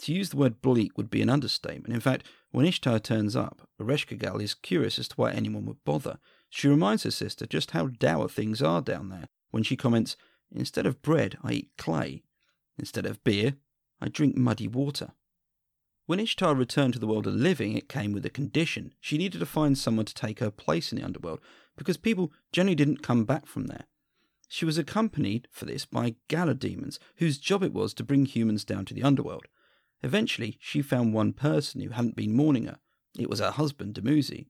To 0.00 0.12
use 0.12 0.30
the 0.30 0.36
word 0.36 0.60
bleak 0.60 0.96
would 0.98 1.10
be 1.10 1.22
an 1.22 1.30
understatement. 1.30 1.94
In 1.94 2.00
fact, 2.00 2.26
when 2.50 2.66
Ishtar 2.66 2.98
turns 2.98 3.34
up, 3.34 3.66
Ereshkigal 3.80 4.42
is 4.42 4.54
curious 4.54 4.98
as 4.98 5.08
to 5.08 5.16
why 5.16 5.32
anyone 5.32 5.64
would 5.64 5.82
bother. 5.84 6.18
She 6.48 6.68
reminds 6.68 7.02
her 7.02 7.10
sister 7.10 7.46
just 7.46 7.72
how 7.72 7.88
dour 7.88 8.28
things 8.28 8.62
are 8.62 8.80
down 8.80 9.08
there 9.08 9.28
when 9.50 9.62
she 9.62 9.76
comments, 9.76 10.16
Instead 10.50 10.86
of 10.86 11.02
bread, 11.02 11.36
I 11.42 11.52
eat 11.52 11.70
clay. 11.76 12.22
Instead 12.78 13.06
of 13.06 13.22
beer, 13.22 13.56
I 14.00 14.08
drink 14.08 14.36
muddy 14.36 14.68
water. 14.68 15.12
When 16.06 16.20
Ishtar 16.20 16.54
returned 16.54 16.94
to 16.94 16.98
the 16.98 17.06
world 17.06 17.26
of 17.26 17.34
living, 17.34 17.76
it 17.76 17.88
came 17.88 18.12
with 18.12 18.24
a 18.24 18.30
condition. 18.30 18.94
She 19.00 19.18
needed 19.18 19.40
to 19.40 19.46
find 19.46 19.76
someone 19.76 20.06
to 20.06 20.14
take 20.14 20.38
her 20.40 20.50
place 20.50 20.90
in 20.90 20.98
the 20.98 21.04
underworld, 21.04 21.40
because 21.76 21.98
people 21.98 22.32
generally 22.50 22.74
didn't 22.74 23.02
come 23.02 23.24
back 23.24 23.46
from 23.46 23.66
there. 23.66 23.84
She 24.48 24.64
was 24.64 24.78
accompanied 24.78 25.48
for 25.50 25.66
this 25.66 25.84
by 25.84 26.14
Gala 26.28 26.54
demons, 26.54 26.98
whose 27.16 27.36
job 27.36 27.62
it 27.62 27.74
was 27.74 27.92
to 27.94 28.04
bring 28.04 28.24
humans 28.24 28.64
down 28.64 28.86
to 28.86 28.94
the 28.94 29.02
underworld. 29.02 29.46
Eventually, 30.02 30.56
she 30.60 30.80
found 30.80 31.12
one 31.12 31.34
person 31.34 31.82
who 31.82 31.90
hadn't 31.90 32.16
been 32.16 32.34
mourning 32.34 32.64
her. 32.64 32.78
It 33.18 33.28
was 33.28 33.40
her 33.40 33.50
husband, 33.50 33.94
Dumuzi. 33.94 34.46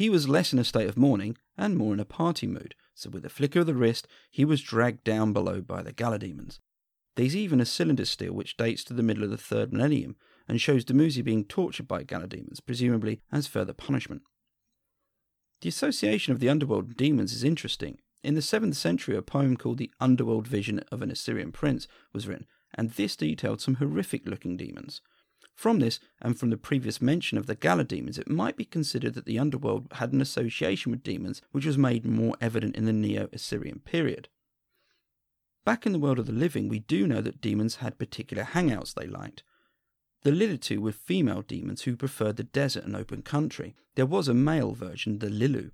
He 0.00 0.08
was 0.08 0.30
less 0.30 0.54
in 0.54 0.58
a 0.58 0.64
state 0.64 0.88
of 0.88 0.96
mourning 0.96 1.36
and 1.58 1.76
more 1.76 1.92
in 1.92 2.00
a 2.00 2.06
party 2.06 2.46
mood, 2.46 2.74
so 2.94 3.10
with 3.10 3.22
a 3.26 3.28
flicker 3.28 3.60
of 3.60 3.66
the 3.66 3.74
wrist, 3.74 4.08
he 4.30 4.46
was 4.46 4.62
dragged 4.62 5.04
down 5.04 5.34
below 5.34 5.60
by 5.60 5.82
the 5.82 5.92
Gala 5.92 6.18
demons. 6.18 6.58
There's 7.16 7.36
even 7.36 7.60
a 7.60 7.66
cylinder 7.66 8.06
stele 8.06 8.32
which 8.32 8.56
dates 8.56 8.82
to 8.84 8.94
the 8.94 9.02
middle 9.02 9.24
of 9.24 9.28
the 9.28 9.36
third 9.36 9.74
millennium 9.74 10.16
and 10.48 10.58
shows 10.58 10.86
Dumuzi 10.86 11.22
being 11.22 11.44
tortured 11.44 11.86
by 11.86 12.02
Gala 12.02 12.28
demons, 12.28 12.60
presumably 12.60 13.20
as 13.30 13.46
further 13.46 13.74
punishment. 13.74 14.22
The 15.60 15.68
association 15.68 16.32
of 16.32 16.40
the 16.40 16.48
underworld 16.48 16.86
and 16.86 16.96
demons 16.96 17.34
is 17.34 17.44
interesting. 17.44 17.98
In 18.22 18.34
the 18.34 18.40
7th 18.40 18.76
century, 18.76 19.18
a 19.18 19.20
poem 19.20 19.58
called 19.58 19.76
The 19.76 19.92
Underworld 20.00 20.46
Vision 20.46 20.82
of 20.90 21.02
an 21.02 21.10
Assyrian 21.10 21.52
Prince 21.52 21.86
was 22.14 22.26
written, 22.26 22.46
and 22.72 22.92
this 22.92 23.16
detailed 23.16 23.60
some 23.60 23.74
horrific 23.74 24.24
looking 24.24 24.56
demons. 24.56 25.02
From 25.60 25.80
this, 25.80 26.00
and 26.22 26.38
from 26.38 26.48
the 26.48 26.56
previous 26.56 27.02
mention 27.02 27.36
of 27.36 27.44
the 27.44 27.54
Gala 27.54 27.84
demons, 27.84 28.16
it 28.16 28.30
might 28.30 28.56
be 28.56 28.64
considered 28.64 29.12
that 29.12 29.26
the 29.26 29.38
underworld 29.38 29.88
had 29.92 30.10
an 30.10 30.22
association 30.22 30.90
with 30.90 31.02
demons, 31.02 31.42
which 31.52 31.66
was 31.66 31.76
made 31.76 32.06
more 32.06 32.34
evident 32.40 32.76
in 32.76 32.86
the 32.86 32.94
Neo 32.94 33.28
Assyrian 33.30 33.80
period. 33.80 34.30
Back 35.66 35.84
in 35.84 35.92
the 35.92 35.98
world 35.98 36.18
of 36.18 36.24
the 36.24 36.32
living, 36.32 36.70
we 36.70 36.78
do 36.78 37.06
know 37.06 37.20
that 37.20 37.42
demons 37.42 37.76
had 37.76 37.98
particular 37.98 38.44
hangouts 38.44 38.94
they 38.94 39.06
liked. 39.06 39.42
The 40.22 40.30
Lilitu 40.30 40.78
were 40.78 40.92
female 40.92 41.42
demons 41.42 41.82
who 41.82 41.94
preferred 41.94 42.38
the 42.38 42.44
desert 42.44 42.84
and 42.84 42.96
open 42.96 43.20
country. 43.20 43.74
There 43.96 44.06
was 44.06 44.28
a 44.28 44.32
male 44.32 44.72
version, 44.72 45.18
the 45.18 45.28
Lilu. 45.28 45.72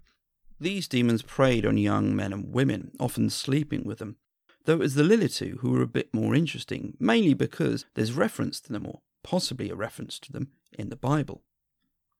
These 0.58 0.88
demons 0.88 1.22
preyed 1.22 1.64
on 1.64 1.78
young 1.78 2.16
men 2.16 2.32
and 2.32 2.52
women, 2.52 2.90
often 2.98 3.30
sleeping 3.30 3.84
with 3.84 3.98
them. 3.98 4.16
Though 4.64 4.74
it 4.74 4.78
was 4.80 4.96
the 4.96 5.04
Lilitu 5.04 5.58
who 5.58 5.70
were 5.70 5.82
a 5.82 5.86
bit 5.86 6.12
more 6.12 6.34
interesting, 6.34 6.96
mainly 6.98 7.34
because 7.34 7.86
there's 7.94 8.10
reference 8.10 8.60
to 8.62 8.72
them, 8.72 8.84
or 8.84 9.02
possibly 9.26 9.70
a 9.70 9.74
reference 9.74 10.20
to 10.20 10.30
them, 10.30 10.52
in 10.78 10.88
the 10.88 10.94
Bible. 10.94 11.42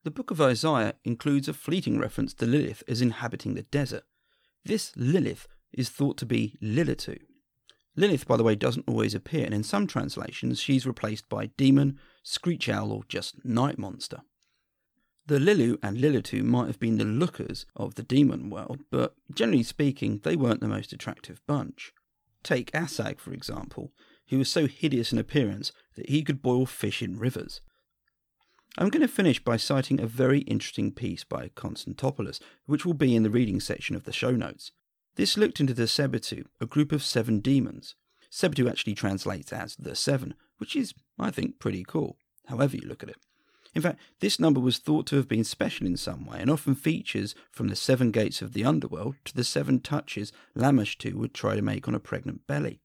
The 0.02 0.10
book 0.10 0.32
of 0.32 0.40
Isaiah 0.40 0.94
includes 1.04 1.48
a 1.48 1.54
fleeting 1.54 2.00
reference 2.00 2.34
to 2.34 2.46
Lilith 2.46 2.82
as 2.88 3.00
inhabiting 3.00 3.54
the 3.54 3.62
desert. 3.62 4.02
This 4.64 4.92
Lilith 4.96 5.46
is 5.72 5.88
thought 5.88 6.16
to 6.18 6.26
be 6.26 6.56
Lilitu. 6.60 7.18
Lilith, 7.94 8.26
by 8.26 8.36
the 8.36 8.42
way, 8.42 8.56
doesn't 8.56 8.88
always 8.88 9.14
appear, 9.14 9.44
and 9.44 9.54
in 9.54 9.62
some 9.62 9.86
translations, 9.86 10.60
she's 10.60 10.84
replaced 10.84 11.28
by 11.28 11.46
demon, 11.56 12.00
screech 12.24 12.68
owl, 12.68 12.90
or 12.90 13.04
just 13.08 13.44
night 13.44 13.78
monster. 13.78 14.22
The 15.26 15.38
Lilu 15.38 15.78
and 15.84 15.98
Lilitu 15.98 16.42
might 16.42 16.66
have 16.66 16.80
been 16.80 16.98
the 16.98 17.04
lookers 17.04 17.66
of 17.76 17.94
the 17.94 18.02
demon 18.02 18.50
world, 18.50 18.80
but 18.90 19.14
generally 19.32 19.62
speaking, 19.62 20.20
they 20.24 20.34
weren't 20.34 20.60
the 20.60 20.66
most 20.68 20.92
attractive 20.92 21.40
bunch. 21.46 21.92
Take 22.42 22.72
Asag, 22.72 23.20
for 23.20 23.32
example, 23.32 23.92
who 24.28 24.38
was 24.38 24.48
so 24.48 24.66
hideous 24.66 25.12
in 25.12 25.18
appearance 25.18 25.72
that 25.96 26.08
he 26.08 26.22
could 26.22 26.42
boil 26.42 26.66
fish 26.66 27.02
in 27.02 27.18
rivers. 27.18 27.60
I'm 28.78 28.90
going 28.90 29.02
to 29.02 29.08
finish 29.08 29.42
by 29.42 29.56
citing 29.56 30.00
a 30.00 30.06
very 30.06 30.40
interesting 30.40 30.92
piece 30.92 31.24
by 31.24 31.48
Konstantopoulos, 31.48 32.40
which 32.66 32.84
will 32.84 32.94
be 32.94 33.16
in 33.16 33.22
the 33.22 33.30
reading 33.30 33.58
section 33.58 33.96
of 33.96 34.04
the 34.04 34.12
show 34.12 34.32
notes. 34.32 34.70
This 35.14 35.38
looked 35.38 35.60
into 35.60 35.72
the 35.72 35.84
Sebetu, 35.84 36.44
a 36.60 36.66
group 36.66 36.92
of 36.92 37.02
seven 37.02 37.40
demons. 37.40 37.94
Sebetu 38.30 38.68
actually 38.68 38.94
translates 38.94 39.50
as 39.50 39.76
the 39.76 39.94
seven, 39.94 40.34
which 40.58 40.76
is, 40.76 40.92
I 41.18 41.30
think, 41.30 41.58
pretty 41.58 41.84
cool, 41.84 42.18
however 42.48 42.76
you 42.76 42.86
look 42.86 43.02
at 43.02 43.08
it. 43.08 43.16
In 43.74 43.82
fact, 43.82 44.00
this 44.20 44.40
number 44.40 44.60
was 44.60 44.78
thought 44.78 45.06
to 45.06 45.16
have 45.16 45.28
been 45.28 45.44
special 45.44 45.86
in 45.86 45.96
some 45.96 46.26
way 46.26 46.38
and 46.40 46.50
often 46.50 46.74
features 46.74 47.34
from 47.50 47.68
the 47.68 47.76
seven 47.76 48.10
gates 48.10 48.40
of 48.40 48.52
the 48.52 48.64
underworld 48.64 49.16
to 49.26 49.34
the 49.34 49.44
seven 49.44 49.80
touches 49.80 50.32
Lamashtu 50.56 51.14
would 51.14 51.34
try 51.34 51.56
to 51.56 51.62
make 51.62 51.86
on 51.86 51.94
a 51.94 52.00
pregnant 52.00 52.46
belly. 52.46 52.80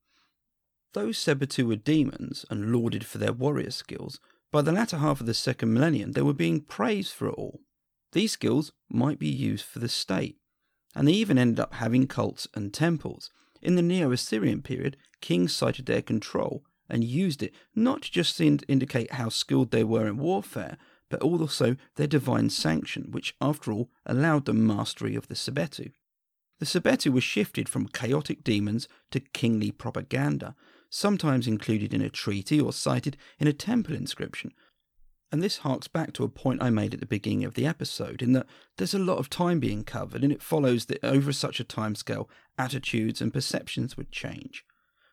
Though 0.94 1.10
Sebetu 1.10 1.66
were 1.66 1.78
demons 1.78 2.46
and 2.50 2.74
lauded 2.74 3.06
for 3.06 3.18
their 3.18 3.32
warrior 3.32 3.72
skills, 3.72 4.20
by 4.52 4.62
the 4.62 4.74
latter 4.74 4.98
half 4.98 5.22
of 5.22 5.26
the 5.26 5.34
second 5.34 5.74
millennium 5.74 6.12
they 6.12 6.22
were 6.22 6.34
being 6.34 6.60
praised 6.60 7.14
for 7.14 7.30
it 7.30 7.36
all. 7.36 7.62
These 8.12 8.34
skills 8.34 8.74
might 8.90 9.18
be 9.18 9.30
used 9.30 9.64
for 9.66 9.80
the 9.80 9.88
state, 9.88 10.38
and 10.94 11.08
they 11.08 11.14
even 11.14 11.38
ended 11.38 11.62
up 11.62 11.76
having 11.76 12.08
cults 12.08 12.48
and 12.54 12.74
temples. 12.74 13.30
In 13.62 13.76
the 13.76 13.82
Neo 13.82 14.12
Assyrian 14.12 14.62
period, 14.62 14.98
kings 15.22 15.56
cited 15.56 15.86
their 15.86 16.02
control 16.02 16.66
and 16.90 17.06
used 17.06 17.42
it 17.42 17.54
not 17.74 18.02
just 18.02 18.38
to 18.38 18.58
indicate 18.68 19.14
how 19.14 19.30
skilled 19.30 19.72
they 19.72 19.86
were 19.86 20.08
in 20.08 20.18
warfare, 20.18 20.78
but 21.08 21.22
also 21.22 21.78
their 21.96 22.08
divine 22.08 22.50
sanction, 22.50 23.12
which, 23.12 23.34
after 23.40 23.72
all, 23.72 23.90
allowed 24.06 24.44
them 24.44 24.68
mastery 24.68 25.16
of 25.16 25.30
the 25.30 25.36
Sebetu. 25.36 25.94
The 26.60 26.66
Sebetu 26.66 27.12
were 27.12 27.22
shifted 27.22 27.70
from 27.70 27.88
chaotic 27.88 28.44
demons 28.44 28.90
to 29.12 29.22
kingly 29.22 29.72
propaganda, 29.72 30.56
sometimes 30.92 31.48
included 31.48 31.92
in 31.92 32.02
a 32.02 32.10
treaty 32.10 32.62
or 32.62 32.72
cited 32.72 33.18
in 33.40 33.48
a 33.48 33.54
temple 33.54 33.96
inscription, 33.96 34.54
and 35.32 35.42
this 35.42 35.60
harks 35.60 35.88
back 35.88 36.12
to 36.14 36.26
a 36.26 36.30
point 36.30 36.62
I 36.62 36.70
made 36.70 36.94
at 36.94 37.00
the 37.00 37.06
beginning 37.06 37.46
of 37.46 37.54
the 37.54 37.66
episode, 37.66 38.22
in 38.22 38.34
that 38.34 38.48
there's 38.78 38.94
a 38.94 39.00
lot 39.00 39.18
of 39.18 39.30
time 39.30 39.62
being 39.62 39.86
covered, 39.86 40.24
and 40.24 40.32
it 40.32 40.44
follows 40.44 40.86
that 40.86 41.04
over 41.04 41.32
such 41.32 41.62
a 41.62 41.64
timescale, 41.64 42.28
attitudes 42.58 43.22
and 43.22 43.34
perceptions 43.34 43.96
would 43.96 44.12
change. 44.12 44.66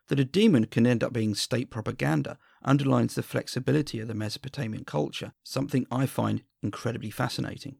That 0.09 0.19
a 0.19 0.25
demon 0.25 0.65
can 0.65 0.85
end 0.85 1.03
up 1.03 1.13
being 1.13 1.35
state 1.35 1.69
propaganda 1.69 2.37
underlines 2.63 3.15
the 3.15 3.23
flexibility 3.23 3.99
of 4.01 4.09
the 4.09 4.13
Mesopotamian 4.13 4.83
culture, 4.83 5.31
something 5.43 5.87
I 5.89 6.05
find 6.05 6.43
incredibly 6.61 7.11
fascinating. 7.11 7.77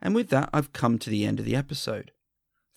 And 0.00 0.14
with 0.14 0.28
that, 0.28 0.48
I've 0.52 0.72
come 0.72 0.98
to 0.98 1.10
the 1.10 1.26
end 1.26 1.40
of 1.40 1.44
the 1.44 1.56
episode. 1.56 2.12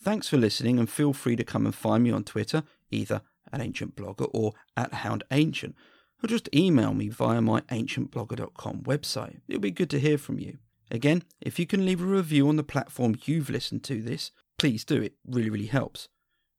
Thanks 0.01 0.27
for 0.27 0.37
listening, 0.37 0.79
and 0.79 0.89
feel 0.89 1.13
free 1.13 1.35
to 1.35 1.43
come 1.43 1.65
and 1.67 1.75
find 1.75 2.03
me 2.03 2.09
on 2.11 2.23
Twitter, 2.23 2.63
either 2.89 3.21
at 3.53 3.61
Ancient 3.61 3.95
Blogger 3.95 4.29
or 4.33 4.53
at 4.75 4.93
Hound 4.93 5.23
Ancient, 5.31 5.75
or 6.21 6.27
just 6.27 6.49
email 6.53 6.93
me 6.93 7.07
via 7.07 7.41
my 7.41 7.61
ancientblogger.com 7.61 8.81
website. 8.83 9.39
It'll 9.47 9.61
be 9.61 9.71
good 9.71 9.89
to 9.91 9.99
hear 9.99 10.17
from 10.17 10.39
you. 10.39 10.57
Again, 10.91 11.23
if 11.39 11.57
you 11.59 11.65
can 11.65 11.85
leave 11.85 12.01
a 12.01 12.05
review 12.05 12.49
on 12.49 12.57
the 12.57 12.63
platform 12.63 13.15
you've 13.25 13.49
listened 13.49 13.83
to 13.85 14.01
this, 14.01 14.31
please 14.57 14.83
do. 14.83 15.01
It 15.01 15.13
really, 15.25 15.49
really 15.49 15.65
helps. 15.67 16.09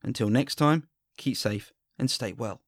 Until 0.03 0.29
next 0.29 0.57
time, 0.57 0.89
keep 1.17 1.37
safe 1.37 1.73
and 1.99 2.11
stay 2.11 2.33
well. 2.33 2.64